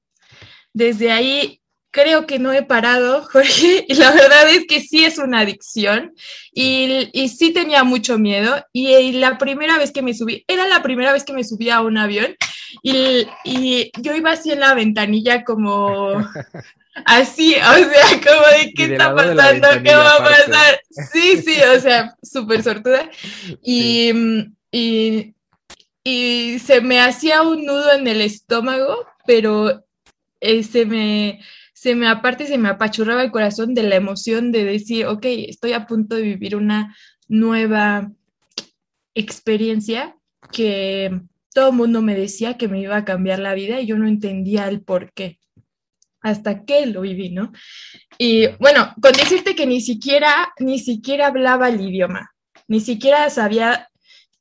desde 0.74 1.12
ahí 1.12 1.62
creo 1.92 2.26
que 2.26 2.40
no 2.40 2.52
he 2.52 2.64
parado, 2.64 3.24
Jorge, 3.32 3.86
y 3.88 3.94
la 3.96 4.12
verdad 4.12 4.50
es 4.50 4.66
que 4.68 4.82
sí 4.82 5.06
es 5.06 5.18
una 5.20 5.42
adicción 5.42 6.14
y, 6.52 7.10
y 7.14 7.30
sí 7.30 7.52
tenía 7.52 7.84
mucho 7.84 8.18
miedo 8.18 8.66
y, 8.72 9.12
la 9.14 9.38
primera 9.38 9.78
vez 9.78 9.92
que 9.92 10.02
me 10.02 10.14
subí, 10.14 10.44
era 10.48 10.68
la 10.68 10.82
primera 10.82 11.14
vez 11.14 11.24
que 11.24 11.34
me 11.34 11.44
subí 11.44 11.70
a 11.70 11.82
un 11.82 11.98
avión 11.98 12.36
y, 12.82 13.28
y 13.44 13.92
yo 14.00 14.16
iba 14.16 14.32
así 14.32 14.52
en 14.52 14.62
la 14.62 14.74
ventanilla 14.74 15.44
como 15.44 16.14
así, 17.06 17.56
o 17.56 17.76
sea, 17.76 18.22
como 18.24 18.48
de 18.48 18.74
qué 18.76 18.84
está 18.86 19.14
pasando, 19.14 19.68
qué 19.84 19.96
va 19.96 20.16
a 20.16 20.24
pasar. 20.24 20.82
Sí, 21.12 21.42
sí, 21.42 21.56
o 21.76 21.80
sea, 21.80 22.16
súper 22.22 22.64
sortuda. 22.64 23.10
Y, 23.64 24.12
y, 24.74 25.36
y 26.04 26.58
se 26.60 26.82
me 26.82 27.00
hacía 27.00 27.44
un 27.44 27.64
nudo 27.64 27.94
en 27.94 28.08
el 28.08 28.22
estómago, 28.22 29.06
pero 29.26 29.86
eh, 30.42 30.64
se 30.64 30.86
me 30.86 31.40
se 31.74 31.96
me 31.96 32.08
aparte 32.08 32.48
se 32.48 32.58
me 32.58 32.70
apachurraba 32.70 33.24
el 33.24 33.32
corazón 33.32 33.74
de 33.74 33.84
la 33.84 33.96
emoción 33.96 34.52
de 34.52 34.64
decir, 34.64 35.06
ok, 35.06 35.26
estoy 35.26 35.74
a 35.74 35.86
punto 35.86 36.16
de 36.16 36.24
vivir 36.24 36.56
una 36.56 36.96
nueva 37.28 38.12
experiencia 39.14 40.16
que 40.52 41.22
todo 41.54 41.70
el 41.70 41.76
mundo 41.76 42.02
me 42.02 42.16
decía 42.16 42.58
que 42.58 42.68
me 42.68 42.80
iba 42.80 42.98
a 42.98 43.06
cambiar 43.06 43.40
la 43.40 43.54
vida 43.54 43.80
y 43.80 43.86
yo 43.86 43.98
no 43.98 44.08
entendía 44.08 44.68
el 44.68 44.82
por 44.82 45.14
qué 45.14 45.40
hasta 46.22 46.64
que 46.64 46.86
lo 46.86 47.02
viví, 47.02 47.32
¿no? 47.32 47.52
Y 48.18 48.48
bueno, 48.60 48.94
con 49.02 49.12
decirte 49.12 49.56
que 49.56 49.68
ni 49.68 49.82
siquiera, 49.82 50.54
ni 50.60 50.80
siquiera 50.80 51.28
hablaba 51.28 51.68
el 51.68 51.82
idioma, 51.82 52.32
ni 52.68 52.80
siquiera 52.80 53.30
sabía 53.30 53.90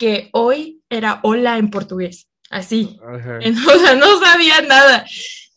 que 0.02 0.30
hoy 0.32 0.82
era 0.90 1.20
hola 1.22 1.58
en 1.58 1.70
portugués, 1.70 2.28
así. 2.50 2.98
O 3.04 3.78
sea, 3.78 3.94
no 3.94 4.18
sabía 4.18 4.60
nada. 4.62 5.06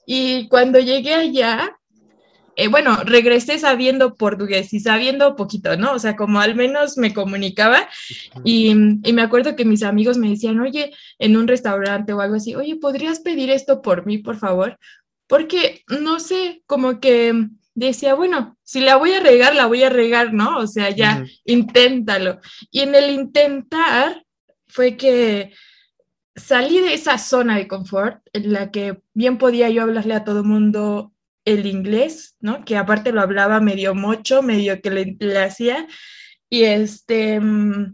Y 0.05 0.47
cuando 0.49 0.77
llegué 0.79 1.15
allá, 1.15 1.75
eh, 2.55 2.67
bueno, 2.67 2.95
regresé 3.03 3.57
sabiendo 3.57 4.13
portugués 4.13 4.71
y 4.71 4.79
sabiendo 4.81 5.35
poquito, 5.35 5.77
¿no? 5.77 5.93
O 5.93 5.99
sea, 5.99 6.15
como 6.15 6.41
al 6.41 6.53
menos 6.53 6.95
me 6.95 7.11
comunicaba 7.11 7.89
y, 8.43 8.69
y, 9.03 9.13
me 9.13 9.23
acuerdo 9.23 9.55
que 9.55 9.65
mis 9.65 9.81
amigos 9.81 10.19
me 10.19 10.29
decían, 10.29 10.59
oye, 10.59 10.93
en 11.17 11.37
un 11.37 11.47
restaurante 11.47 12.13
o 12.13 12.21
algo 12.21 12.35
así, 12.35 12.53
oye, 12.53 12.75
¿podrías 12.75 13.21
pedir 13.21 13.49
esto 13.49 13.81
por 13.81 14.05
mí, 14.05 14.19
por 14.19 14.37
favor? 14.37 14.77
Porque, 15.25 15.81
no 15.87 16.19
sé, 16.19 16.61
como 16.67 16.99
que 16.99 17.47
decía, 17.73 18.13
bueno, 18.13 18.59
si 18.61 18.79
la 18.79 18.95
voy 18.97 19.13
a 19.13 19.21
regar, 19.21 19.55
la 19.55 19.65
voy 19.65 19.81
a 19.81 19.89
regar, 19.89 20.33
¿no? 20.33 20.59
O 20.59 20.67
sea, 20.67 20.91
ya, 20.91 21.25
inténtalo. 21.45 22.39
Y 22.69 22.81
en 22.81 22.93
el 22.93 23.09
intentar 23.09 24.24
fue 24.75 24.97
que 24.97 25.53
salí 26.35 26.81
de 26.81 26.93
esa 26.93 27.17
zona 27.17 27.55
de 27.55 27.65
confort 27.65 28.19
en 28.33 28.51
la 28.51 28.71
que 28.71 29.01
bien 29.13 29.37
podía 29.37 29.69
yo 29.69 29.83
hablarle 29.83 30.15
a 30.15 30.25
todo 30.25 30.43
mundo 30.43 31.13
el 31.45 31.65
inglés, 31.65 32.35
¿no? 32.41 32.65
Que 32.65 32.75
aparte 32.75 33.13
lo 33.13 33.21
hablaba 33.21 33.61
medio 33.61 33.95
mocho, 33.95 34.41
medio 34.41 34.81
que 34.81 35.15
le, 35.17 35.39
hacía, 35.39 35.87
y 36.49 36.63
este, 36.63 37.39
mm, 37.39 37.93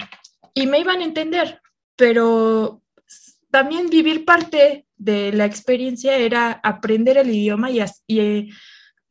y 0.55 0.65
me 0.65 0.79
iban 0.79 1.01
a 1.01 1.03
entender, 1.03 1.61
pero 1.95 2.81
también 3.51 3.91
vivir 3.91 4.25
parte 4.25 4.87
de 4.95 5.33
la 5.33 5.45
experiencia 5.45 6.17
era 6.17 6.51
aprender 6.63 7.19
el 7.19 7.29
idioma 7.29 7.69
y, 7.69 7.79
y 8.07 8.49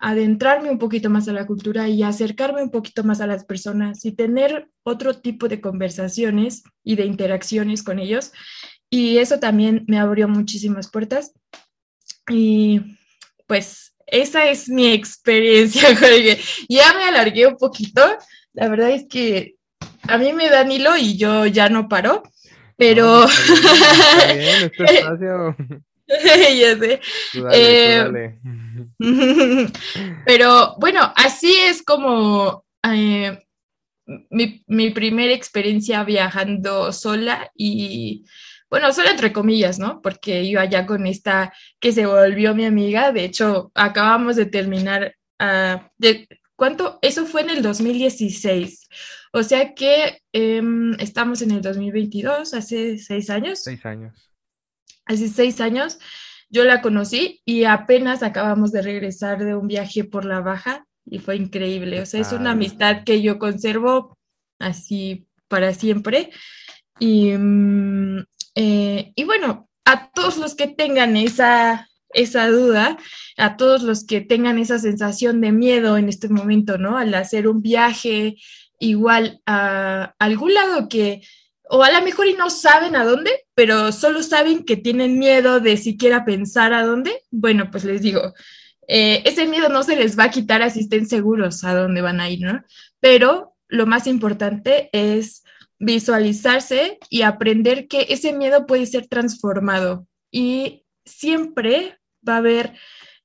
adentrarme 0.00 0.70
un 0.70 0.78
poquito 0.78 1.10
más 1.10 1.28
a 1.28 1.32
la 1.32 1.46
cultura 1.46 1.88
y 1.88 2.02
acercarme 2.02 2.62
un 2.62 2.70
poquito 2.70 3.04
más 3.04 3.20
a 3.20 3.26
las 3.26 3.44
personas 3.44 4.04
y 4.04 4.12
tener 4.12 4.68
otro 4.82 5.14
tipo 5.20 5.46
de 5.46 5.60
conversaciones 5.60 6.62
y 6.82 6.96
de 6.96 7.04
interacciones 7.04 7.82
con 7.82 7.98
ellos 7.98 8.32
y 8.90 9.18
eso 9.18 9.38
también 9.38 9.84
me 9.86 10.00
abrió 10.00 10.26
muchísimas 10.26 10.90
puertas. 10.90 11.32
Y 12.28 12.80
pues 13.46 13.94
esa 14.06 14.50
es 14.50 14.68
mi 14.68 14.92
experiencia, 14.92 15.94
Jorge. 15.96 16.40
Ya 16.68 16.92
me 16.94 17.04
alargué 17.04 17.46
un 17.46 17.56
poquito. 17.56 18.02
La 18.52 18.68
verdad 18.68 18.90
es 18.90 19.06
que 19.08 19.54
a 20.02 20.18
mí 20.18 20.32
me 20.32 20.50
dan 20.50 20.72
hilo 20.72 20.96
y 20.96 21.16
yo 21.16 21.46
ya 21.46 21.68
no 21.68 21.88
paro, 21.88 22.24
pero... 22.76 23.26
ya 26.58 26.78
sé. 26.78 27.00
Eh, 27.52 28.36
pero 30.26 30.74
bueno, 30.78 31.12
así 31.16 31.52
es 31.52 31.82
como 31.82 32.64
eh, 32.82 33.38
mi, 34.30 34.64
mi 34.66 34.90
primera 34.90 35.32
experiencia 35.32 36.02
viajando 36.04 36.92
sola 36.92 37.50
y 37.54 38.24
bueno, 38.70 38.92
solo 38.92 39.10
entre 39.10 39.32
comillas, 39.32 39.80
¿no? 39.80 40.00
Porque 40.00 40.44
iba 40.44 40.64
ya 40.64 40.86
con 40.86 41.06
esta 41.06 41.52
que 41.80 41.92
se 41.92 42.06
volvió 42.06 42.54
mi 42.54 42.64
amiga, 42.64 43.10
de 43.10 43.24
hecho, 43.24 43.72
acabamos 43.74 44.36
de 44.36 44.46
terminar, 44.46 45.16
ah, 45.40 45.90
de, 45.98 46.28
¿cuánto? 46.54 47.00
Eso 47.02 47.26
fue 47.26 47.40
en 47.42 47.50
el 47.50 47.62
2016, 47.62 48.88
o 49.32 49.42
sea 49.42 49.74
que 49.74 50.22
em, 50.32 50.94
estamos 51.00 51.42
en 51.42 51.50
el 51.50 51.62
2022, 51.62 52.54
hace 52.54 52.96
seis 52.98 53.28
años. 53.28 53.60
Seis 53.64 53.84
años. 53.84 54.29
Hace 55.10 55.28
seis 55.28 55.60
años 55.60 55.98
yo 56.50 56.62
la 56.62 56.80
conocí 56.80 57.42
y 57.44 57.64
apenas 57.64 58.22
acabamos 58.22 58.70
de 58.70 58.80
regresar 58.80 59.44
de 59.44 59.56
un 59.56 59.66
viaje 59.66 60.04
por 60.04 60.24
la 60.24 60.38
baja 60.38 60.86
y 61.04 61.18
fue 61.18 61.34
increíble, 61.34 62.00
o 62.00 62.06
sea, 62.06 62.20
es 62.20 62.32
una 62.32 62.52
amistad 62.52 63.02
que 63.02 63.20
yo 63.20 63.40
conservo 63.40 64.16
así 64.60 65.26
para 65.48 65.74
siempre. 65.74 66.30
Y, 67.00 67.32
mm, 67.32 68.24
eh, 68.54 69.12
y 69.16 69.24
bueno, 69.24 69.68
a 69.84 70.12
todos 70.12 70.36
los 70.36 70.54
que 70.54 70.68
tengan 70.68 71.16
esa, 71.16 71.88
esa 72.10 72.46
duda, 72.46 72.96
a 73.36 73.56
todos 73.56 73.82
los 73.82 74.06
que 74.06 74.20
tengan 74.20 74.58
esa 74.58 74.78
sensación 74.78 75.40
de 75.40 75.50
miedo 75.50 75.96
en 75.96 76.08
este 76.08 76.28
momento, 76.28 76.78
¿no? 76.78 76.96
Al 76.96 77.12
hacer 77.14 77.48
un 77.48 77.62
viaje 77.62 78.36
igual 78.78 79.40
a 79.44 80.14
algún 80.20 80.54
lado 80.54 80.88
que, 80.88 81.22
o 81.72 81.84
a 81.84 81.90
lo 81.90 82.02
mejor 82.02 82.26
y 82.26 82.34
no 82.34 82.50
saben 82.50 82.96
a 82.96 83.04
dónde, 83.04 83.30
pero 83.54 83.92
solo 83.92 84.24
saben 84.24 84.64
que 84.64 84.76
tienen 84.76 85.20
miedo 85.20 85.60
de 85.60 85.76
siquiera 85.76 86.24
pensar 86.24 86.72
a 86.72 86.84
dónde, 86.84 87.22
bueno, 87.30 87.70
pues 87.70 87.84
les 87.84 88.02
digo, 88.02 88.34
eh, 88.88 89.22
ese 89.24 89.46
miedo 89.46 89.68
no 89.68 89.84
se 89.84 89.94
les 89.94 90.18
va 90.18 90.24
a 90.24 90.30
quitar 90.30 90.62
así 90.62 90.80
estén 90.80 91.06
seguros 91.06 91.62
a 91.62 91.74
dónde 91.74 92.02
van 92.02 92.20
a 92.20 92.28
ir, 92.28 92.40
¿no? 92.40 92.64
Pero 92.98 93.54
lo 93.68 93.86
más 93.86 94.08
importante 94.08 94.90
es 94.92 95.44
visualizarse 95.78 96.98
y 97.08 97.22
aprender 97.22 97.86
que 97.86 98.06
ese 98.08 98.32
miedo 98.32 98.66
puede 98.66 98.86
ser 98.86 99.06
transformado 99.06 100.08
y 100.32 100.84
siempre 101.04 102.00
va 102.28 102.34
a 102.34 102.38
haber 102.38 102.74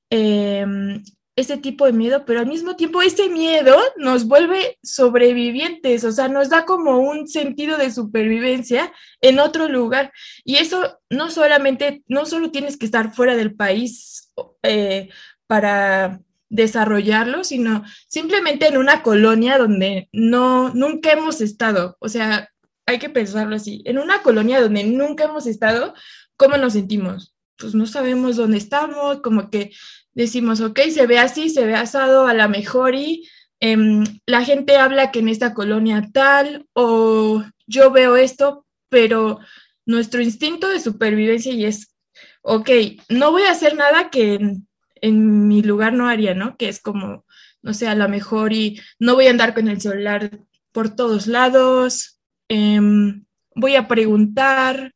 em, 0.08 1.02
ese 1.36 1.58
tipo 1.58 1.84
de 1.84 1.92
miedo, 1.92 2.24
pero 2.24 2.40
al 2.40 2.46
mismo 2.46 2.76
tiempo 2.76 3.02
ese 3.02 3.28
miedo 3.28 3.76
nos 3.96 4.26
vuelve 4.26 4.78
sobrevivientes, 4.82 6.02
o 6.04 6.10
sea, 6.10 6.28
nos 6.28 6.48
da 6.48 6.64
como 6.64 6.98
un 6.98 7.28
sentido 7.28 7.76
de 7.76 7.92
supervivencia 7.92 8.90
en 9.20 9.38
otro 9.38 9.68
lugar. 9.68 10.12
Y 10.44 10.56
eso 10.56 10.98
no 11.10 11.30
solamente, 11.30 12.02
no 12.08 12.24
solo 12.24 12.50
tienes 12.50 12.78
que 12.78 12.86
estar 12.86 13.14
fuera 13.14 13.36
del 13.36 13.54
país 13.54 14.32
eh, 14.62 15.10
para 15.46 16.20
desarrollarlo, 16.48 17.44
sino 17.44 17.84
simplemente 18.08 18.66
en 18.68 18.78
una 18.78 19.02
colonia 19.02 19.58
donde 19.58 20.08
no, 20.12 20.70
nunca 20.70 21.12
hemos 21.12 21.42
estado. 21.42 21.98
O 22.00 22.08
sea, 22.08 22.48
hay 22.86 22.98
que 22.98 23.10
pensarlo 23.10 23.56
así. 23.56 23.82
En 23.84 23.98
una 23.98 24.22
colonia 24.22 24.60
donde 24.60 24.84
nunca 24.84 25.24
hemos 25.24 25.46
estado, 25.46 25.92
¿cómo 26.38 26.56
nos 26.56 26.72
sentimos? 26.72 27.35
Pues 27.58 27.74
no 27.74 27.86
sabemos 27.86 28.36
dónde 28.36 28.58
estamos, 28.58 29.20
como 29.20 29.50
que 29.50 29.72
decimos, 30.14 30.60
ok, 30.60 30.80
se 30.90 31.06
ve 31.06 31.18
así, 31.18 31.50
se 31.50 31.64
ve 31.64 31.74
asado, 31.74 32.26
a 32.26 32.34
lo 32.34 32.48
mejor 32.48 32.94
y 32.94 33.28
em, 33.60 34.04
la 34.26 34.44
gente 34.44 34.76
habla 34.76 35.10
que 35.10 35.20
en 35.20 35.28
esta 35.28 35.54
colonia 35.54 36.08
tal, 36.12 36.66
o 36.74 37.44
yo 37.66 37.90
veo 37.90 38.16
esto, 38.16 38.66
pero 38.88 39.40
nuestro 39.86 40.20
instinto 40.20 40.68
de 40.68 40.80
supervivencia 40.80 41.52
y 41.52 41.64
es, 41.64 41.94
ok, 42.42 42.70
no 43.08 43.30
voy 43.30 43.42
a 43.42 43.52
hacer 43.52 43.76
nada 43.76 44.10
que 44.10 44.34
en, 44.34 44.68
en 44.96 45.48
mi 45.48 45.62
lugar 45.62 45.92
no 45.92 46.08
haría, 46.08 46.34
¿no? 46.34 46.56
Que 46.56 46.68
es 46.68 46.80
como, 46.80 47.24
no 47.62 47.74
sé, 47.74 47.88
a 47.88 47.94
lo 47.94 48.08
mejor 48.08 48.52
y 48.52 48.80
no 48.98 49.14
voy 49.14 49.26
a 49.26 49.30
andar 49.30 49.54
con 49.54 49.68
el 49.68 49.80
celular 49.80 50.30
por 50.72 50.94
todos 50.94 51.26
lados, 51.26 52.20
em, 52.48 53.24
voy 53.54 53.76
a 53.76 53.88
preguntar 53.88 54.94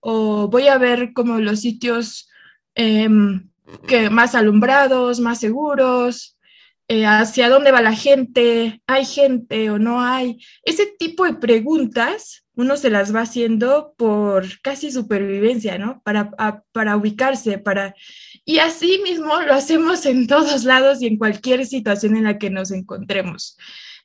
o 0.00 0.48
voy 0.48 0.68
a 0.68 0.78
ver 0.78 1.12
como 1.12 1.38
los 1.38 1.60
sitios 1.60 2.28
em, 2.74 3.48
que 3.86 4.10
más 4.10 4.34
alumbrados, 4.34 5.20
más 5.20 5.40
seguros, 5.40 6.36
eh, 6.88 7.06
hacia 7.06 7.48
dónde 7.48 7.70
va 7.70 7.82
la 7.82 7.94
gente, 7.94 8.82
hay 8.86 9.04
gente 9.04 9.70
o 9.70 9.78
no 9.78 10.00
hay. 10.00 10.44
Ese 10.64 10.86
tipo 10.98 11.24
de 11.24 11.34
preguntas 11.34 12.44
uno 12.60 12.76
se 12.76 12.90
las 12.90 13.14
va 13.14 13.22
haciendo 13.22 13.94
por 13.96 14.60
casi 14.60 14.92
supervivencia, 14.92 15.78
¿no? 15.78 16.02
Para, 16.02 16.30
para 16.72 16.96
ubicarse, 16.96 17.58
para... 17.58 17.94
Y 18.44 18.58
así 18.58 19.00
mismo 19.02 19.40
lo 19.40 19.54
hacemos 19.54 20.04
en 20.04 20.26
todos 20.26 20.64
lados 20.64 21.00
y 21.00 21.06
en 21.06 21.16
cualquier 21.16 21.64
situación 21.64 22.16
en 22.16 22.24
la 22.24 22.38
que 22.38 22.50
nos 22.50 22.70
encontremos. 22.70 23.56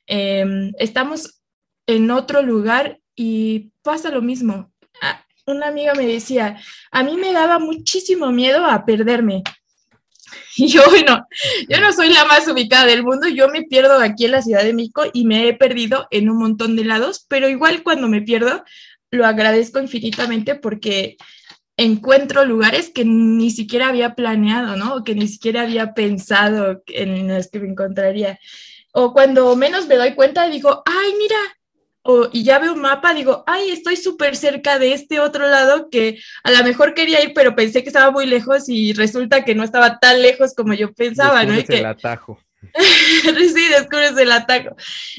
Em, 0.06 0.72
estamos 0.78 1.42
en 1.86 2.10
otro 2.10 2.40
lugar 2.42 2.98
y 3.14 3.72
pasa 3.82 4.10
lo 4.10 4.22
mismo. 4.22 4.72
Una 5.46 5.68
amiga 5.68 5.94
me 5.94 6.06
decía, 6.06 6.60
a 6.90 7.02
mí 7.04 7.16
me 7.16 7.32
daba 7.32 7.60
muchísimo 7.60 8.32
miedo 8.32 8.64
a 8.64 8.84
perderme. 8.84 9.42
Y 10.58 10.68
yo, 10.68 10.80
bueno, 10.88 11.26
yo 11.68 11.80
no 11.82 11.92
soy 11.92 12.12
la 12.12 12.24
más 12.24 12.48
ubicada 12.48 12.86
del 12.86 13.02
mundo, 13.02 13.28
yo 13.28 13.48
me 13.48 13.62
pierdo 13.64 14.00
aquí 14.00 14.24
en 14.24 14.30
la 14.30 14.40
Ciudad 14.40 14.64
de 14.64 14.72
México 14.72 15.04
y 15.12 15.26
me 15.26 15.46
he 15.46 15.54
perdido 15.54 16.08
en 16.10 16.30
un 16.30 16.38
montón 16.38 16.76
de 16.76 16.84
lados, 16.84 17.26
pero 17.28 17.50
igual 17.50 17.82
cuando 17.82 18.08
me 18.08 18.22
pierdo, 18.22 18.64
lo 19.10 19.26
agradezco 19.26 19.80
infinitamente 19.80 20.54
porque 20.54 21.18
encuentro 21.76 22.44
lugares 22.46 22.90
que 22.90 23.04
ni 23.04 23.50
siquiera 23.50 23.88
había 23.88 24.14
planeado, 24.14 24.76
¿no? 24.76 25.04
que 25.04 25.14
ni 25.14 25.28
siquiera 25.28 25.62
había 25.62 25.92
pensado 25.92 26.82
en 26.86 27.28
los 27.28 27.48
que 27.48 27.60
me 27.60 27.68
encontraría. 27.68 28.38
O 28.92 29.12
cuando 29.12 29.54
menos 29.56 29.86
me 29.86 29.96
doy 29.96 30.14
cuenta, 30.14 30.48
digo, 30.48 30.82
ay, 30.86 31.12
mira, 31.18 31.36
o, 32.06 32.28
y 32.32 32.44
ya 32.44 32.58
veo 32.58 32.72
un 32.72 32.80
mapa, 32.80 33.14
digo, 33.14 33.44
ay, 33.46 33.70
estoy 33.70 33.96
súper 33.96 34.36
cerca 34.36 34.78
de 34.78 34.92
este 34.92 35.20
otro 35.20 35.48
lado 35.48 35.88
que 35.90 36.18
a 36.42 36.50
lo 36.50 36.62
mejor 36.64 36.94
quería 36.94 37.22
ir, 37.22 37.32
pero 37.34 37.54
pensé 37.54 37.82
que 37.82 37.88
estaba 37.88 38.10
muy 38.10 38.26
lejos 38.26 38.68
y 38.68 38.92
resulta 38.92 39.44
que 39.44 39.54
no 39.54 39.64
estaba 39.64 39.98
tan 39.98 40.22
lejos 40.22 40.54
como 40.54 40.74
yo 40.74 40.92
pensaba, 40.92 41.44
¿no? 41.44 41.54
el 41.54 41.86
atajo. 41.86 42.38
sí, 42.74 43.68
descubres 43.68 44.16
el 44.16 44.32
atajo. 44.32 44.76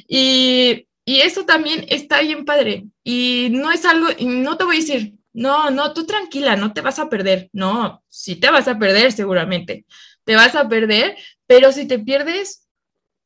Y, 0.07 0.87
y 1.05 1.21
eso 1.21 1.45
también 1.45 1.85
está 1.89 2.21
bien 2.21 2.45
padre. 2.45 2.85
Y 3.03 3.49
no 3.51 3.71
es 3.71 3.85
algo, 3.85 4.07
no 4.19 4.57
te 4.57 4.63
voy 4.63 4.77
a 4.77 4.79
decir, 4.79 5.13
no, 5.33 5.69
no, 5.69 5.93
tú 5.93 6.05
tranquila, 6.05 6.55
no 6.55 6.73
te 6.73 6.81
vas 6.81 6.99
a 6.99 7.09
perder. 7.09 7.49
No, 7.53 8.03
sí 8.09 8.35
te 8.35 8.49
vas 8.49 8.67
a 8.67 8.77
perder 8.77 9.11
seguramente. 9.11 9.85
Te 10.23 10.35
vas 10.35 10.55
a 10.55 10.67
perder, 10.67 11.15
pero 11.45 11.71
si 11.71 11.87
te 11.87 11.99
pierdes, 11.99 12.67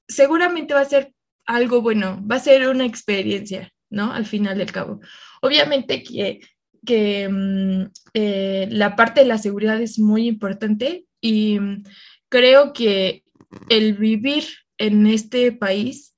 seguramente 0.08 0.74
va 0.74 0.82
a 0.82 0.86
ser 0.86 1.14
algo 1.56 1.82
bueno, 1.82 2.22
va 2.26 2.38
a 2.38 2.40
ser 2.40 2.68
una 2.70 2.86
experiencia, 2.86 3.72
¿no? 3.90 4.14
Al 4.14 4.26
final 4.26 4.58
del 4.58 4.72
cabo. 4.72 5.02
Obviamente 5.42 6.02
que, 6.04 6.40
que 6.86 7.28
mm, 7.30 7.92
eh, 8.14 8.68
la 8.72 8.96
parte 8.96 9.22
de 9.22 9.28
la 9.28 9.38
seguridad 9.38 9.82
es 9.82 10.00
muy 10.00 10.28
importante 10.28 11.06
y 11.20 11.60
mm, 11.60 11.84
creo 12.30 12.72
que 12.74 13.24
el 13.70 13.94
vivir 13.96 14.46
en 14.78 15.08
este 15.08 15.52
país, 15.52 16.16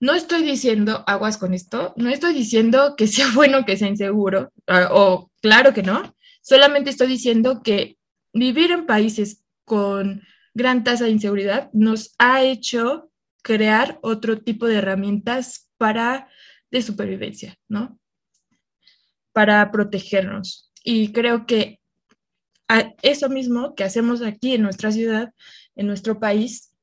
no 0.00 0.14
estoy 0.14 0.42
diciendo 0.42 1.04
aguas 1.06 1.38
con 1.38 1.54
esto, 1.54 1.94
no 1.96 2.08
estoy 2.08 2.34
diciendo 2.34 2.94
que 2.96 3.06
sea 3.06 3.26
bueno 3.34 3.64
que 3.64 3.76
sea 3.76 3.88
inseguro, 3.88 4.52
ah, 4.66 4.88
o 4.90 5.30
claro 5.40 5.72
que 5.72 5.82
no, 5.84 6.14
solamente 6.42 6.90
estoy 6.90 7.06
diciendo 7.06 7.62
que 7.62 7.96
vivir 8.32 8.72
en 8.72 8.86
países 8.86 9.44
con 9.64 10.22
gran 10.52 10.82
tasa 10.82 11.04
de 11.04 11.10
inseguridad 11.10 11.70
nos 11.72 12.14
ha 12.18 12.42
hecho 12.42 13.07
crear 13.48 13.98
otro 14.02 14.42
tipo 14.42 14.66
de 14.66 14.76
herramientas 14.76 15.70
para 15.78 16.28
de 16.70 16.82
supervivencia, 16.82 17.56
¿no? 17.66 17.98
Para 19.32 19.70
protegernos. 19.70 20.70
Y 20.84 21.12
creo 21.12 21.46
que 21.46 21.80
eso 23.00 23.30
mismo 23.30 23.74
que 23.74 23.84
hacemos 23.84 24.20
aquí 24.20 24.52
en 24.52 24.60
nuestra 24.60 24.92
ciudad, 24.92 25.32
en 25.76 25.86
nuestro 25.86 26.20
país, 26.20 26.74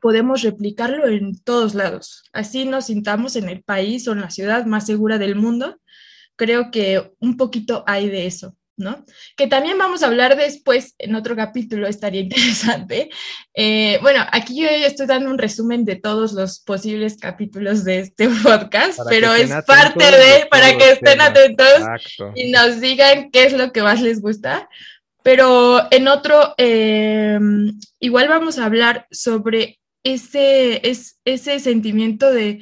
podemos 0.00 0.40
replicarlo 0.40 1.06
en 1.08 1.38
todos 1.42 1.74
lados. 1.74 2.24
Así 2.32 2.64
nos 2.64 2.86
sintamos 2.86 3.36
en 3.36 3.50
el 3.50 3.62
país 3.62 4.08
o 4.08 4.12
en 4.12 4.22
la 4.22 4.30
ciudad 4.30 4.64
más 4.64 4.86
segura 4.86 5.18
del 5.18 5.36
mundo. 5.36 5.78
Creo 6.36 6.70
que 6.70 7.12
un 7.18 7.36
poquito 7.36 7.84
hay 7.86 8.08
de 8.08 8.24
eso. 8.24 8.56
¿No? 8.76 9.04
Que 9.36 9.46
también 9.46 9.78
vamos 9.78 10.02
a 10.02 10.06
hablar 10.06 10.36
después 10.36 10.94
en 10.98 11.14
otro 11.14 11.36
capítulo, 11.36 11.86
estaría 11.86 12.20
interesante. 12.22 13.10
Eh, 13.54 13.98
bueno, 14.02 14.24
aquí 14.32 14.60
yo 14.60 14.68
estoy 14.68 15.06
dando 15.06 15.30
un 15.30 15.38
resumen 15.38 15.84
de 15.84 15.96
todos 15.96 16.32
los 16.32 16.60
posibles 16.60 17.18
capítulos 17.18 17.84
de 17.84 18.00
este 18.00 18.28
podcast, 18.42 19.00
pero 19.08 19.34
es 19.34 19.50
parte 19.66 20.04
de, 20.04 20.46
para 20.50 20.76
que 20.76 20.92
estén 20.92 21.20
atentos 21.20 21.82
y 22.34 22.50
nos 22.50 22.80
digan 22.80 23.30
qué 23.30 23.44
es 23.44 23.52
lo 23.52 23.72
que 23.72 23.82
más 23.82 24.00
les 24.00 24.20
gusta. 24.20 24.68
Pero 25.22 25.86
en 25.92 26.08
otro, 26.08 26.54
em, 26.56 27.78
igual 28.00 28.28
vamos 28.28 28.58
a 28.58 28.64
hablar 28.64 29.06
sobre 29.12 29.78
ese, 30.02 30.88
es, 30.88 31.20
ese 31.24 31.60
sentimiento 31.60 32.32
de 32.32 32.60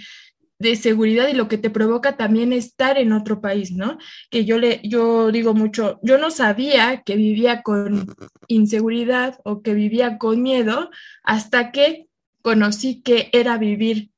de 0.61 0.77
seguridad 0.77 1.29
y 1.29 1.33
lo 1.33 1.49
que 1.49 1.57
te 1.57 1.71
provoca 1.71 2.19
también 2.19 2.53
estar 2.53 2.99
en 2.99 3.13
otro 3.13 3.41
país, 3.41 3.73
¿no? 3.73 3.97
Que 4.31 4.45
yo 4.45 4.59
le, 4.59 4.81
yo 4.85 5.33
digo 5.33 5.55
mucho, 5.55 5.99
yo 6.03 6.19
no 6.19 6.31
sabía 6.31 7.03
que 7.03 7.17
vivía 7.17 7.63
con 7.63 8.15
inseguridad 8.47 9.41
o 9.43 9.63
que 9.63 9.73
vivía 9.73 10.19
con 10.19 10.43
miedo 10.43 10.91
hasta 11.25 11.73
que 11.73 12.09
conocí 12.43 13.01
que 13.01 13.31
era 13.33 13.57
vivir 13.57 14.11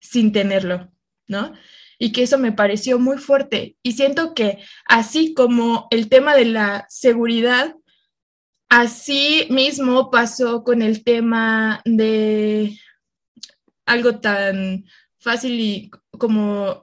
sin 0.00 0.32
tenerlo, 0.32 0.90
¿no? 1.28 1.52
Y 1.98 2.12
que 2.12 2.22
eso 2.22 2.38
me 2.38 2.52
pareció 2.52 2.98
muy 2.98 3.18
fuerte. 3.18 3.76
Y 3.82 3.92
siento 3.92 4.32
que 4.32 4.58
así 4.86 5.34
como 5.34 5.86
el 5.90 6.08
tema 6.08 6.34
de 6.34 6.46
la 6.46 6.86
seguridad, 6.88 7.76
así 8.70 9.46
mismo 9.50 10.10
pasó 10.10 10.64
con 10.64 10.80
el 10.80 11.04
tema 11.04 11.82
de 11.84 12.78
algo 13.84 14.18
tan 14.18 14.86
fácil 15.20 15.60
y 15.60 15.90
como 16.18 16.82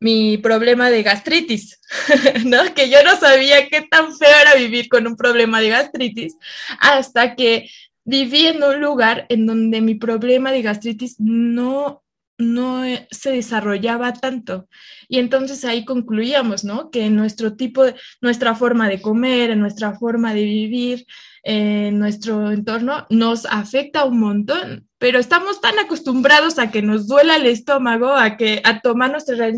mi 0.00 0.38
problema 0.38 0.90
de 0.90 1.02
gastritis, 1.02 1.80
¿no? 2.46 2.74
Que 2.74 2.88
yo 2.90 3.02
no 3.04 3.16
sabía 3.16 3.68
qué 3.68 3.82
tan 3.82 4.16
feo 4.16 4.34
era 4.40 4.54
vivir 4.54 4.88
con 4.88 5.06
un 5.06 5.16
problema 5.16 5.60
de 5.60 5.68
gastritis 5.68 6.36
hasta 6.80 7.36
que 7.36 7.70
viví 8.04 8.46
en 8.46 8.62
un 8.62 8.80
lugar 8.80 9.26
en 9.28 9.46
donde 9.46 9.80
mi 9.80 9.94
problema 9.94 10.52
de 10.52 10.62
gastritis 10.62 11.16
no 11.18 12.02
no 12.40 12.82
se 13.10 13.30
desarrollaba 13.30 14.12
tanto. 14.12 14.68
Y 15.08 15.18
entonces 15.18 15.64
ahí 15.64 15.84
concluíamos, 15.84 16.64
¿no? 16.64 16.90
Que 16.90 17.10
nuestro 17.10 17.54
tipo, 17.54 17.84
nuestra 18.20 18.54
forma 18.54 18.88
de 18.88 19.00
comer, 19.00 19.56
nuestra 19.56 19.98
forma 19.98 20.34
de 20.34 20.44
vivir, 20.44 21.06
en 21.42 21.98
nuestro 21.98 22.50
entorno 22.50 23.06
nos 23.08 23.46
afecta 23.46 24.04
un 24.04 24.20
montón, 24.20 24.88
pero 24.98 25.18
estamos 25.18 25.60
tan 25.60 25.78
acostumbrados 25.78 26.58
a 26.58 26.70
que 26.70 26.82
nos 26.82 27.06
duela 27.06 27.36
el 27.36 27.46
estómago, 27.46 28.12
a 28.12 28.36
que 28.36 28.60
a 28.64 28.80
tomar 28.80 29.10
nuestra 29.10 29.50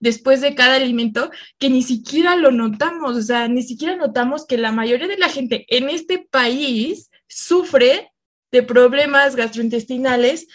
después 0.00 0.40
de 0.40 0.54
cada 0.54 0.76
alimento, 0.76 1.30
que 1.58 1.70
ni 1.70 1.82
siquiera 1.82 2.36
lo 2.36 2.50
notamos, 2.50 3.16
o 3.16 3.22
sea, 3.22 3.48
ni 3.48 3.62
siquiera 3.62 3.96
notamos 3.96 4.46
que 4.46 4.58
la 4.58 4.72
mayoría 4.72 5.08
de 5.08 5.16
la 5.16 5.28
gente 5.28 5.64
en 5.68 5.88
este 5.88 6.26
país 6.30 7.10
sufre 7.26 8.12
de 8.50 8.62
problemas 8.62 9.36
gastrointestinales 9.36 10.46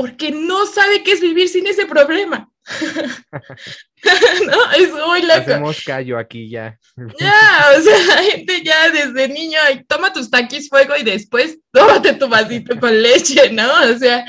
porque 0.00 0.30
no 0.30 0.64
sabe 0.64 1.02
qué 1.02 1.12
es 1.12 1.20
vivir 1.20 1.46
sin 1.46 1.66
ese 1.66 1.84
problema. 1.84 2.50
no, 4.46 4.72
es 4.72 4.90
muy 4.92 5.20
loco. 5.20 5.40
Hacemos 5.40 5.84
callo 5.84 6.16
aquí 6.16 6.48
ya. 6.48 6.78
ya, 7.18 7.66
o 7.76 7.82
sea, 7.82 7.98
la 8.06 8.22
gente 8.22 8.62
ya 8.64 8.88
desde 8.88 9.28
niño, 9.28 9.58
toma 9.86 10.10
tus 10.10 10.30
taquis 10.30 10.70
fuego 10.70 10.94
y 10.96 11.02
después 11.02 11.58
tómate 11.70 12.14
tu 12.14 12.30
vasito 12.30 12.80
con 12.80 13.02
leche, 13.02 13.52
¿no? 13.52 13.70
O 13.94 13.98
sea, 13.98 14.24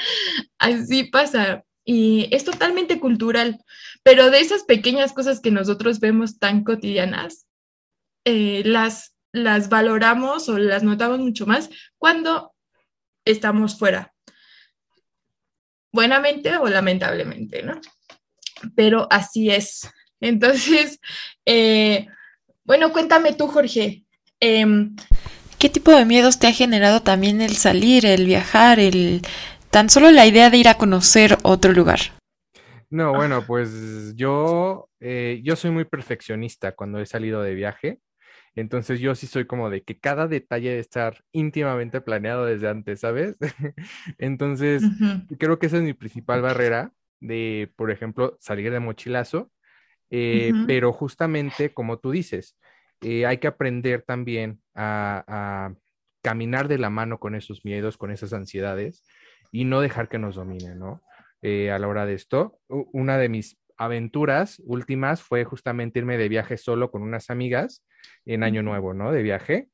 así 0.60 1.06
pasa. 1.06 1.64
Y 1.86 2.28
es 2.36 2.44
totalmente 2.44 3.00
cultural, 3.00 3.58
pero 4.04 4.30
de 4.30 4.42
esas 4.42 4.66
pequeñas 4.66 5.14
cosas 5.14 5.40
que 5.40 5.52
nosotros 5.52 6.02
vemos 6.02 6.38
tan 6.38 6.66
cotidianas, 6.66 7.48
eh, 8.26 8.64
las, 8.66 9.16
las 9.32 9.70
valoramos 9.70 10.50
o 10.50 10.58
las 10.58 10.84
notamos 10.84 11.20
mucho 11.20 11.46
más 11.46 11.70
cuando 11.98 12.54
estamos 13.24 13.80
fuera, 13.80 14.14
buenamente 15.92 16.58
o 16.58 16.68
lamentablemente, 16.68 17.64
¿no? 17.64 17.80
pero 18.76 19.08
así 19.10 19.50
es. 19.50 19.90
Entonces, 20.22 21.00
eh, 21.46 22.08
bueno, 22.64 22.92
cuéntame 22.92 23.34
tú, 23.34 23.48
Jorge. 23.48 24.04
Em, 24.40 24.96
¿Qué 25.58 25.70
tipo 25.70 25.92
de 25.92 26.06
miedos 26.06 26.40
te 26.40 26.48
ha 26.48 26.54
generado 26.54 27.02
también 27.02 27.42
el 27.42 27.56
salir, 27.56 28.06
el 28.06 28.26
viajar, 28.26 28.80
el 28.80 29.22
tan 29.70 29.90
solo 29.90 30.12
la 30.12 30.26
idea 30.26 30.50
de 30.50 30.58
ir 30.58 30.68
a 30.68 30.78
conocer 30.78 31.38
otro 31.44 31.72
lugar? 31.72 32.00
No, 32.90 33.14
bueno, 33.14 33.46
pues 33.46 34.16
yo, 34.16 34.90
eh, 35.00 35.40
yo 35.44 35.56
soy 35.56 35.72
muy 35.72 35.86
perfeccionista 35.86 36.74
cuando 36.74 37.00
he 37.00 37.06
salido 37.06 37.42
de 37.42 37.54
viaje. 37.54 38.00
Entonces 38.56 39.00
yo 39.00 39.16
sí 39.16 39.28
soy 39.28 39.46
como 39.46 39.70
de 39.70 39.84
que 39.84 39.98
cada 39.98 40.28
detalle 40.28 40.70
debe 40.70 40.82
estar 40.82 41.24
íntimamente 41.32 42.02
planeado 42.02 42.46
desde 42.46 42.68
antes, 42.68 43.00
¿sabes? 43.00 43.38
Entonces 44.18 44.84
creo 45.40 45.58
que 45.58 45.68
esa 45.68 45.78
es 45.78 45.84
mi 45.84 45.94
principal 45.94 46.42
barrera 46.42 46.92
de, 47.20 47.72
por 47.76 47.92
ejemplo, 47.92 48.38
salir 48.40 48.72
de 48.72 48.80
mochilazo. 48.80 49.52
Eh, 50.14 50.52
pero 50.68 50.92
justamente 50.92 51.74
como 51.74 52.00
tú 52.00 52.12
dices, 52.12 52.58
eh, 53.00 53.26
hay 53.26 53.38
que 53.38 53.48
aprender 53.48 54.04
también 54.04 54.62
a, 54.76 55.74
caminar 56.22 56.68
de 56.68 56.78
la 56.78 56.92
mano 56.92 57.20
con 57.20 57.34
esos 57.34 57.66
miedos, 57.66 57.98
con 57.98 58.12
esas 58.12 58.32
ansiedades 58.34 59.04
y 59.52 59.66
no 59.66 59.82
dejar 59.82 60.08
que 60.08 60.20
nos 60.20 60.36
dominen, 60.36 60.78
¿no? 60.78 61.02
Eh, 61.42 61.72
a 61.72 61.80
la 61.80 61.88
hora 61.88 62.06
de 62.06 62.14
esto, 62.14 62.60
una 62.68 63.18
de 63.18 63.28
mis 63.28 63.58
aventuras 63.82 64.62
últimas 64.66 65.24
fue 65.24 65.44
justamente 65.44 66.00
irme 66.00 66.18
de 66.18 66.30
viaje 66.30 66.58
solo 66.58 66.92
con 66.92 67.02
unas 67.02 67.32
amigas 67.32 67.84
en 68.26 68.44
Año 68.44 68.62
Nuevo, 68.62 68.94
¿no? 68.94 69.12
De 69.12 69.24
viaje. 69.24 69.70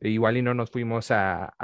Igual 0.00 0.36
y 0.36 0.42
no 0.42 0.52
nos 0.52 0.68
fuimos 0.68 1.12
a, 1.12 1.54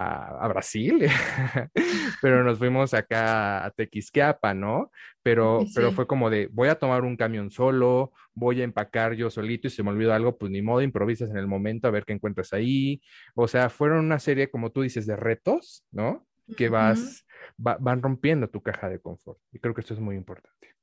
Brasil, 0.48 1.08
pero 2.22 2.44
nos 2.44 2.58
fuimos 2.58 2.94
acá 2.94 3.66
a 3.66 3.70
Tequisquiapa, 3.72 4.54
¿no? 4.54 4.92
Pero, 5.24 5.64
pero 5.74 5.90
fue 5.90 6.06
como 6.06 6.30
de, 6.30 6.48
voy 6.52 6.68
a 6.68 6.76
tomar 6.76 7.02
un 7.02 7.16
camión 7.16 7.50
solo, 7.50 8.12
voy 8.32 8.60
a 8.60 8.64
empacar 8.64 9.14
yo 9.14 9.28
solito 9.28 9.66
y 9.66 9.70
si 9.70 9.82
me 9.82 9.90
olvido 9.90 10.14
algo, 10.14 10.38
pues 10.38 10.52
ni 10.52 10.62
modo, 10.62 10.82
improvisas 10.82 11.30
en 11.30 11.36
el 11.36 11.48
momento 11.48 11.88
a 11.88 11.90
ver 11.90 12.04
qué 12.04 12.12
encuentras 12.12 12.52
ahí. 12.52 13.02
O 13.34 13.48
sea, 13.48 13.70
fueron 13.70 14.04
una 14.04 14.20
serie, 14.20 14.52
como 14.52 14.70
tú 14.70 14.82
dices, 14.82 15.04
de 15.04 15.16
retos, 15.16 15.84
¿no? 15.90 16.24
Que 16.56 16.68
vas, 16.68 17.26
van 17.56 18.02
rompiendo 18.02 18.48
tu 18.48 18.62
caja 18.62 18.88
de 18.88 19.00
confort. 19.00 19.40
Y 19.50 19.58
creo 19.58 19.74
que 19.74 19.80
esto 19.80 19.94
es 19.94 20.00
muy 20.00 20.14
importante. 20.14 20.77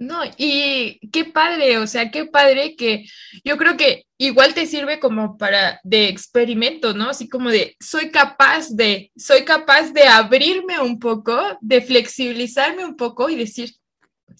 No, 0.00 0.22
y 0.38 0.98
qué 1.10 1.26
padre, 1.26 1.76
o 1.76 1.86
sea, 1.86 2.10
qué 2.10 2.24
padre 2.24 2.74
que 2.74 3.04
yo 3.44 3.58
creo 3.58 3.76
que 3.76 4.06
igual 4.16 4.54
te 4.54 4.64
sirve 4.64 4.98
como 4.98 5.36
para 5.36 5.78
de 5.84 6.08
experimento, 6.08 6.94
¿no? 6.94 7.10
Así 7.10 7.28
como 7.28 7.50
de, 7.50 7.76
soy 7.80 8.10
capaz 8.10 8.70
de, 8.70 9.12
soy 9.14 9.44
capaz 9.44 9.92
de 9.92 10.04
abrirme 10.04 10.80
un 10.80 10.98
poco, 10.98 11.38
de 11.60 11.82
flexibilizarme 11.82 12.82
un 12.82 12.96
poco 12.96 13.28
y 13.28 13.36
decir, 13.36 13.74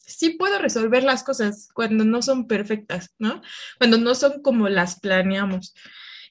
sí 0.07 0.31
puedo 0.31 0.59
resolver 0.59 1.05
las 1.05 1.23
cosas 1.23 1.69
cuando 1.75 2.07
no 2.07 2.23
son 2.23 2.47
perfectas, 2.47 3.11
¿no? 3.19 3.43
Cuando 3.77 3.99
no 3.99 4.15
son 4.15 4.41
como 4.41 4.71
las 4.71 4.99
planeamos. 4.99 5.75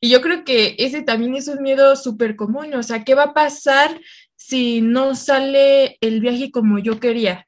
Y 0.02 0.10
yo 0.10 0.22
creo 0.22 0.44
que 0.44 0.76
ese 0.80 1.04
también 1.04 1.36
es 1.36 1.48
un 1.48 1.62
miedo 1.62 1.96
súper 1.96 2.36
común, 2.36 2.74
o 2.74 2.82
sea, 2.82 3.04
¿qué 3.04 3.14
va 3.14 3.26
a 3.26 3.34
pasar 3.36 4.02
si 4.36 4.82
no 4.82 5.14
sale 5.14 6.00
el 6.02 6.20
viaje 6.20 6.50
como 6.50 6.80
yo 6.80 7.00
quería, 7.00 7.46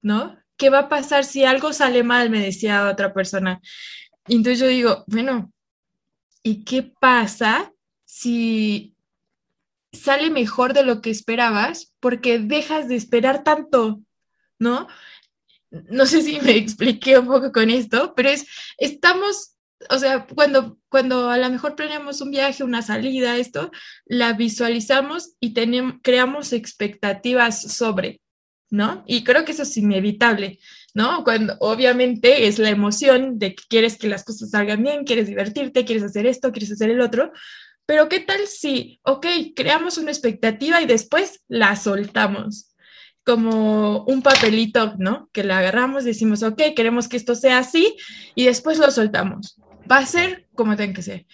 ¿no? 0.00 0.38
¿Qué 0.64 0.70
va 0.70 0.78
a 0.78 0.88
pasar 0.88 1.26
si 1.26 1.44
algo 1.44 1.74
sale 1.74 2.02
mal? 2.02 2.30
Me 2.30 2.40
decía 2.40 2.88
otra 2.88 3.12
persona. 3.12 3.60
Y 4.26 4.36
entonces 4.36 4.60
yo 4.60 4.66
digo, 4.66 5.04
bueno, 5.06 5.52
¿y 6.42 6.64
qué 6.64 6.82
pasa 6.82 7.70
si 8.06 8.94
sale 9.92 10.30
mejor 10.30 10.72
de 10.72 10.82
lo 10.82 11.02
que 11.02 11.10
esperabas? 11.10 11.92
Porque 12.00 12.38
dejas 12.38 12.88
de 12.88 12.94
esperar 12.96 13.44
tanto, 13.44 14.00
¿no? 14.58 14.88
No 15.70 16.06
sé 16.06 16.22
si 16.22 16.40
me 16.40 16.52
expliqué 16.56 17.18
un 17.18 17.26
poco 17.26 17.52
con 17.52 17.68
esto, 17.68 18.14
pero 18.16 18.30
es, 18.30 18.46
estamos, 18.78 19.58
o 19.90 19.98
sea, 19.98 20.26
cuando, 20.26 20.78
cuando 20.88 21.28
a 21.28 21.36
lo 21.36 21.50
mejor 21.50 21.76
planeamos 21.76 22.22
un 22.22 22.30
viaje, 22.30 22.64
una 22.64 22.80
salida, 22.80 23.36
esto, 23.36 23.70
la 24.06 24.32
visualizamos 24.32 25.34
y 25.40 25.52
creamos 26.00 26.54
expectativas 26.54 27.60
sobre, 27.60 28.22
¿no? 28.74 29.04
Y 29.06 29.24
creo 29.24 29.44
que 29.44 29.52
eso 29.52 29.62
es 29.62 29.76
inevitable, 29.76 30.58
¿no? 30.92 31.24
Cuando 31.24 31.56
obviamente 31.60 32.46
es 32.46 32.58
la 32.58 32.70
emoción 32.70 33.38
de 33.38 33.54
que 33.54 33.64
quieres 33.68 33.96
que 33.96 34.08
las 34.08 34.24
cosas 34.24 34.50
salgan 34.50 34.82
bien, 34.82 35.04
quieres 35.04 35.28
divertirte, 35.28 35.84
quieres 35.84 36.04
hacer 36.04 36.26
esto, 36.26 36.52
quieres 36.52 36.72
hacer 36.72 36.90
el 36.90 37.00
otro, 37.00 37.32
pero 37.86 38.08
¿qué 38.08 38.20
tal 38.20 38.46
si, 38.46 39.00
ok, 39.02 39.26
creamos 39.54 39.98
una 39.98 40.10
expectativa 40.10 40.80
y 40.82 40.86
después 40.86 41.42
la 41.48 41.76
soltamos? 41.76 42.70
como 43.24 44.04
un 44.04 44.20
papelito, 44.20 44.96
¿no? 44.98 45.30
Que 45.32 45.44
la 45.44 45.58
agarramos, 45.58 46.04
decimos, 46.04 46.42
ok, 46.42 46.60
queremos 46.76 47.08
que 47.08 47.16
esto 47.16 47.34
sea 47.34 47.56
así 47.56 47.96
y 48.34 48.44
después 48.44 48.78
lo 48.78 48.90
soltamos. 48.90 49.58
Va 49.90 49.96
a 49.96 50.06
ser 50.06 50.46
como 50.54 50.76
tenga 50.76 50.92
que 50.92 51.02
ser. 51.02 51.26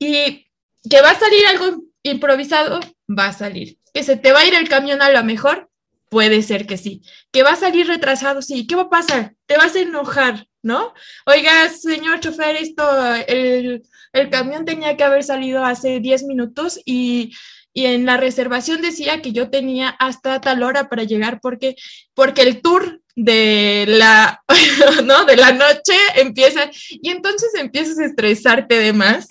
Y 0.00 0.48
que 0.90 1.00
va 1.02 1.10
a 1.10 1.18
salir 1.18 1.46
algo 1.46 1.84
improvisado, 2.02 2.80
va 3.08 3.26
a 3.26 3.32
salir. 3.32 3.78
Que 3.94 4.02
se 4.02 4.16
te 4.16 4.32
va 4.32 4.40
a 4.40 4.46
ir 4.46 4.54
el 4.54 4.68
camión 4.68 5.00
a 5.00 5.10
lo 5.10 5.22
mejor, 5.22 5.70
Puede 6.16 6.40
ser 6.40 6.66
que 6.66 6.78
sí. 6.78 7.02
¿Que 7.30 7.42
va 7.42 7.50
a 7.50 7.56
salir 7.56 7.86
retrasado? 7.86 8.40
Sí. 8.40 8.66
¿Qué 8.66 8.74
va 8.74 8.84
a 8.84 8.88
pasar? 8.88 9.34
Te 9.44 9.58
vas 9.58 9.76
a 9.76 9.80
enojar, 9.80 10.46
¿no? 10.62 10.94
Oiga, 11.26 11.68
señor 11.68 12.20
chofer, 12.20 12.56
esto, 12.56 12.82
el, 13.28 13.82
camión 14.30 14.64
tenía 14.64 14.96
que 14.96 15.04
haber 15.04 15.24
salido 15.24 15.62
hace 15.62 16.00
10 16.00 16.22
minutos 16.22 16.80
y, 16.86 17.34
en 17.74 18.06
la 18.06 18.16
reservación 18.16 18.80
decía 18.80 19.20
que 19.20 19.32
yo 19.32 19.50
tenía 19.50 19.90
hasta 19.90 20.40
tal 20.40 20.62
hora 20.62 20.88
para 20.88 21.04
llegar 21.04 21.38
porque, 21.42 21.76
porque 22.14 22.40
el 22.40 22.62
tour 22.62 23.02
de 23.14 23.84
la, 23.86 24.42
¿no? 25.04 25.26
de 25.26 25.36
la 25.36 25.52
noche 25.52 25.92
empieza 26.14 26.70
y 26.88 27.10
entonces 27.10 27.50
empiezas 27.56 27.98
a 27.98 28.06
estresarte 28.06 28.78
de 28.78 28.94
más 28.94 29.28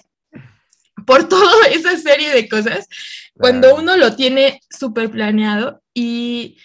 por 1.08 1.28
toda 1.28 1.68
esa 1.70 1.98
serie 1.98 2.30
de 2.30 2.48
cosas 2.48 2.88
cuando 3.34 3.76
uno 3.76 3.98
lo 3.98 4.16
tiene 4.16 4.62
súper 4.70 5.10
planeado 5.10 5.82
y, 5.94 6.58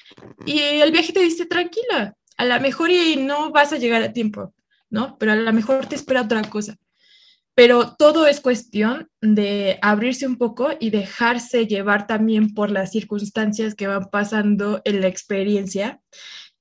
el 0.46 0.92
viaje 0.92 1.12
te 1.12 1.20
dice 1.20 1.46
tranquila, 1.46 2.14
a 2.36 2.44
lo 2.44 2.60
mejor 2.60 2.90
y 2.90 3.16
no 3.16 3.50
vas 3.50 3.72
a 3.72 3.78
llegar 3.78 4.02
a 4.02 4.12
tiempo, 4.12 4.54
¿no? 4.88 5.18
Pero 5.18 5.32
a 5.32 5.36
lo 5.36 5.52
mejor 5.52 5.86
te 5.86 5.94
espera 5.94 6.22
otra 6.22 6.42
cosa. 6.42 6.76
Pero 7.54 7.94
todo 7.96 8.26
es 8.26 8.40
cuestión 8.40 9.10
de 9.20 9.78
abrirse 9.82 10.26
un 10.26 10.36
poco 10.36 10.70
y 10.78 10.90
dejarse 10.90 11.66
llevar 11.66 12.06
también 12.06 12.54
por 12.54 12.70
las 12.70 12.92
circunstancias 12.92 13.74
que 13.74 13.86
van 13.86 14.08
pasando 14.10 14.80
en 14.84 15.00
la 15.00 15.08
experiencia 15.08 16.00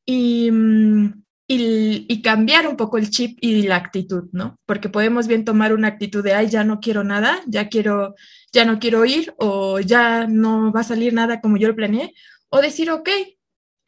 y, 0.06 0.52
mm, 0.52 1.24
y, 1.48 2.22
cambiar 2.22 2.68
un 2.68 2.76
poco 2.76 2.98
el 2.98 3.10
chip 3.10 3.38
y 3.42 3.64
la 3.64 3.78
actitud, 3.78 4.26
¿no? 4.32 4.60
Porque 4.66 4.90
podemos 4.90 5.28
bien 5.28 5.46
tomar 5.46 5.74
una 5.74 5.88
actitud 5.88 6.24
de, 6.24 6.34
ay, 6.34 6.48
ya 6.50 6.64
no 6.64 6.80
quiero 6.80 7.04
nada, 7.04 7.42
ya 7.48 7.70
quiero, 7.70 8.16
ya 8.52 8.66
no 8.66 8.80
quiero 8.80 9.06
ir 9.06 9.34
o 9.38 9.80
ya 9.80 10.28
no 10.28 10.72
va 10.72 10.82
a 10.82 10.84
salir 10.84 11.14
nada 11.14 11.42
como 11.42 11.58
yo 11.58 11.68
lo 11.70 11.76
planeé, 11.76 12.14
o 12.50 12.62
decir, 12.62 12.92
ok, 12.92 13.10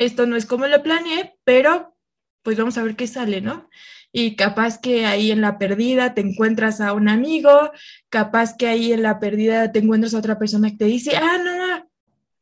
esto 0.02 0.26
no 0.26 0.36
es 0.36 0.46
como 0.46 0.68
lo 0.68 0.82
planeé, 0.82 1.36
pero 1.44 1.96
pues 2.42 2.58
vamos 2.58 2.78
a 2.78 2.84
ver 2.84 2.96
qué 2.96 3.06
sale, 3.06 3.40
¿no? 3.40 3.70
Y 4.12 4.36
capaz 4.36 4.82
que 4.82 5.06
ahí 5.06 5.32
en 5.32 5.42
la 5.42 5.58
perdida 5.60 6.14
te 6.14 6.22
encuentras 6.22 6.82
a 6.82 6.94
un 6.94 7.08
amigo, 7.08 7.72
capaz 8.10 8.58
que 8.58 8.68
ahí 8.68 8.92
en 8.92 9.04
la 9.04 9.20
perdida 9.20 9.72
te 9.72 9.80
encuentras 9.80 10.14
a 10.14 10.18
otra 10.20 10.40
persona 10.40 10.72
que 10.72 10.78
te 10.78 10.86
dice, 10.86 11.16
ah, 11.18 11.38
no, 11.38 11.90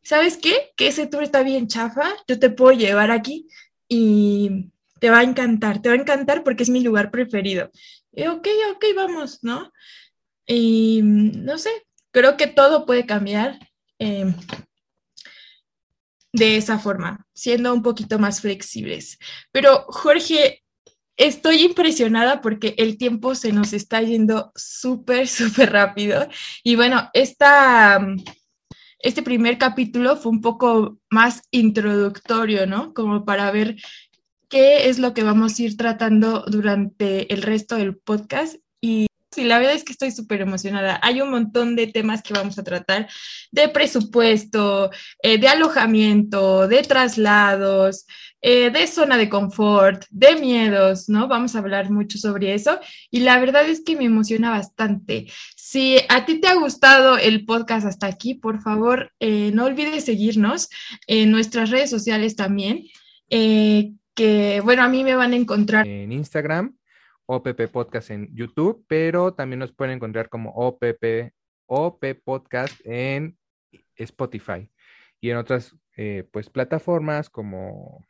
¿sabes 0.01 0.37
qué? 0.37 0.71
Que 0.77 0.87
ese 0.87 1.07
tour 1.07 1.21
está 1.21 1.43
bien 1.43 1.67
chafa, 1.67 2.13
yo 2.27 2.39
te 2.39 2.49
puedo 2.49 2.71
llevar 2.71 3.11
aquí 3.11 3.47
y 3.89 4.71
te 4.99 5.09
va 5.09 5.19
a 5.19 5.23
encantar, 5.23 5.81
te 5.81 5.89
va 5.89 5.95
a 5.95 5.99
encantar 5.99 6.43
porque 6.43 6.63
es 6.63 6.69
mi 6.69 6.81
lugar 6.81 7.11
preferido. 7.11 7.69
Y, 8.13 8.25
ok, 8.25 8.47
ok, 8.75 8.85
vamos, 8.95 9.43
¿no? 9.43 9.71
Y 10.47 11.01
no 11.03 11.57
sé, 11.57 11.69
creo 12.11 12.37
que 12.37 12.47
todo 12.47 12.85
puede 12.85 13.05
cambiar 13.05 13.59
em, 13.99 14.33
de 16.33 16.57
esa 16.57 16.79
forma, 16.79 17.25
siendo 17.33 17.73
un 17.73 17.81
poquito 17.81 18.19
más 18.19 18.41
flexibles. 18.41 19.17
Pero 19.51 19.85
Jorge, 19.87 20.63
estoy 21.17 21.63
impresionada 21.63 22.41
porque 22.41 22.75
el 22.77 22.97
tiempo 22.97 23.35
se 23.35 23.51
nos 23.51 23.73
está 23.73 24.01
yendo 24.01 24.51
súper, 24.55 25.27
súper 25.27 25.71
rápido. 25.71 26.27
Y 26.63 26.75
bueno, 26.75 27.09
esta, 27.13 27.99
este 28.99 29.21
primer 29.21 29.57
capítulo 29.57 30.15
fue 30.15 30.31
un 30.31 30.41
poco 30.41 30.97
más 31.09 31.41
introductorio, 31.51 32.65
¿no? 32.65 32.93
Como 32.93 33.25
para 33.25 33.51
ver 33.51 33.75
qué 34.49 34.89
es 34.89 34.97
lo 34.97 35.13
que 35.13 35.23
vamos 35.23 35.59
a 35.59 35.63
ir 35.63 35.77
tratando 35.77 36.43
durante 36.47 37.31
el 37.33 37.41
resto 37.41 37.75
del 37.75 37.97
podcast. 37.97 38.55
Y 38.81 39.08
sí, 39.39 39.45
la 39.45 39.57
verdad 39.57 39.75
es 39.75 39.83
que 39.83 39.93
estoy 39.93 40.11
súper 40.11 40.41
emocionada. 40.41 40.99
Hay 41.01 41.21
un 41.21 41.31
montón 41.31 41.75
de 41.75 41.87
temas 41.87 42.21
que 42.21 42.33
vamos 42.33 42.59
a 42.59 42.63
tratar, 42.63 43.07
de 43.51 43.69
presupuesto, 43.69 44.91
eh, 45.23 45.37
de 45.37 45.47
alojamiento, 45.47 46.67
de 46.67 46.81
traslados, 46.81 48.05
eh, 48.41 48.69
de 48.69 48.85
zona 48.87 49.17
de 49.17 49.29
confort, 49.29 50.03
de 50.09 50.35
miedos, 50.35 51.07
¿no? 51.07 51.27
Vamos 51.29 51.55
a 51.55 51.59
hablar 51.59 51.89
mucho 51.89 52.17
sobre 52.17 52.53
eso. 52.53 52.79
Y 53.11 53.21
la 53.21 53.39
verdad 53.39 53.67
es 53.67 53.81
que 53.81 53.95
me 53.95 54.05
emociona 54.05 54.49
bastante. 54.49 55.27
Si 55.55 55.97
a 56.09 56.25
ti 56.25 56.41
te 56.41 56.47
ha 56.47 56.55
gustado 56.55 57.17
el 57.17 57.45
podcast 57.45 57.87
hasta 57.87 58.07
aquí, 58.07 58.33
por 58.35 58.61
favor, 58.61 59.13
eh, 59.21 59.51
no 59.53 59.65
olvides 59.65 60.03
seguirnos 60.03 60.69
en 61.07 61.31
nuestras 61.31 61.69
redes 61.69 61.89
sociales 61.89 62.35
también. 62.35 62.83
que, 64.15 64.61
bueno, 64.65 64.83
a 64.83 64.89
mí 64.89 65.03
me 65.05 65.15
van 65.15 65.31
a 65.31 65.37
encontrar 65.37 65.87
en 65.87 66.11
Instagram, 66.11 66.75
OPP 67.31 67.67
Podcast 67.71 68.09
en 68.09 68.35
YouTube, 68.35 68.83
pero 68.87 69.35
también 69.35 69.59
nos 69.59 69.71
pueden 69.71 69.93
encontrar 69.95 70.29
como 70.29 70.49
OPP, 70.55 71.31
OP 71.67 72.15
Podcast 72.23 72.73
en 72.83 73.37
Spotify 73.95 74.71
y 75.21 75.29
en 75.29 75.37
otras 75.37 75.75
eh, 75.95 76.27
pues 76.31 76.49
plataformas 76.49 77.29
como 77.29 78.03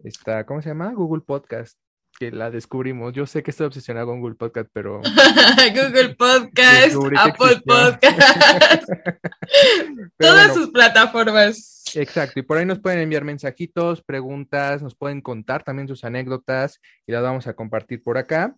esta, 0.00 0.44
¿cómo 0.46 0.62
se 0.62 0.70
llama? 0.70 0.92
Google 0.94 1.22
Podcast 1.22 1.78
que 2.18 2.30
la 2.30 2.50
descubrimos. 2.50 3.12
Yo 3.12 3.26
sé 3.26 3.42
que 3.42 3.50
estoy 3.50 3.66
obsesionado 3.66 4.06
con 4.06 4.20
Google 4.20 4.36
Podcast, 4.36 4.68
pero... 4.72 5.00
Google 5.74 6.14
Podcast, 6.14 6.96
Apple 7.18 7.62
Podcast, 7.64 8.88
todas 10.18 10.54
sus 10.54 10.70
plataformas. 10.70 11.84
Exacto, 11.94 12.40
y 12.40 12.42
por 12.42 12.58
ahí 12.58 12.66
nos 12.66 12.80
pueden 12.80 13.00
enviar 13.00 13.24
mensajitos, 13.24 14.02
preguntas, 14.02 14.82
nos 14.82 14.94
pueden 14.94 15.20
contar 15.20 15.62
también 15.62 15.88
sus 15.88 16.04
anécdotas 16.04 16.80
y 17.06 17.12
las 17.12 17.22
vamos 17.22 17.46
a 17.46 17.54
compartir 17.54 18.02
por 18.02 18.18
acá. 18.18 18.54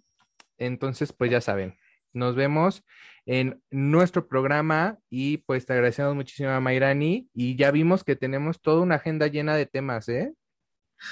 Entonces, 0.57 1.13
pues 1.13 1.31
ya 1.31 1.41
saben, 1.41 1.77
nos 2.13 2.35
vemos 2.35 2.85
en 3.27 3.63
nuestro 3.71 4.27
programa 4.27 4.99
y 5.11 5.39
pues 5.39 5.67
te 5.67 5.75
agradecemos 5.75 6.15
muchísimo 6.15 6.49
a 6.49 6.61
Mayrani 6.61 7.29
y 7.35 7.57
ya 7.57 7.71
vimos 7.71 8.03
que 8.03 8.17
tenemos 8.17 8.61
toda 8.61 8.83
una 8.83 8.95
agenda 8.97 9.27
llena 9.27 9.55
de 9.55 9.67
temas, 9.67 10.09
¿eh? 10.09 10.33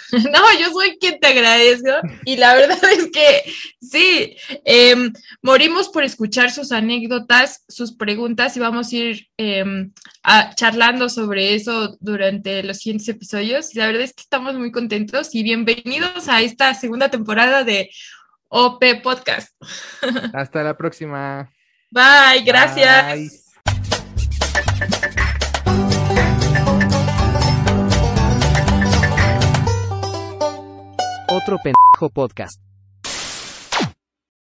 No, 0.13 0.59
yo 0.59 0.71
soy 0.73 0.99
quien 0.99 1.19
te 1.21 1.29
agradezco 1.29 1.91
y 2.25 2.37
la 2.37 2.55
verdad 2.55 2.79
es 2.93 3.11
que 3.11 3.43
sí, 3.81 4.37
em, 4.65 5.13
morimos 5.43 5.89
por 5.89 6.05
escuchar 6.05 6.51
sus 6.51 6.73
anécdotas, 6.73 7.65
sus 7.69 7.93
preguntas 7.93 8.57
y 8.57 8.61
vamos 8.61 8.93
a 8.93 8.97
ir 8.97 9.29
em, 9.37 9.93
charlando 10.55 11.09
sobre 11.09 11.55
eso 11.55 11.97
durante 12.01 12.63
los 12.63 12.79
siguientes 12.79 13.09
episodios. 13.09 13.75
Y 13.75 13.79
la 13.79 13.87
verdad 13.87 14.03
es 14.03 14.13
que 14.13 14.23
estamos 14.23 14.55
muy 14.55 14.73
contentos 14.73 15.35
y 15.35 15.43
bienvenidos 15.43 16.29
a 16.29 16.43
esta 16.43 16.75
segunda 16.75 17.11
temporada 17.11 17.65
de 17.65 17.91
OP 18.49 19.03
Podcast. 19.03 19.55
Hasta 20.35 20.63
la 20.63 20.77
próxima. 20.77 21.51
Bye, 21.91 22.43
gracias. 22.45 23.46
Otro 31.37 31.59
pendejo 31.59 32.09
podcast. 32.15 32.66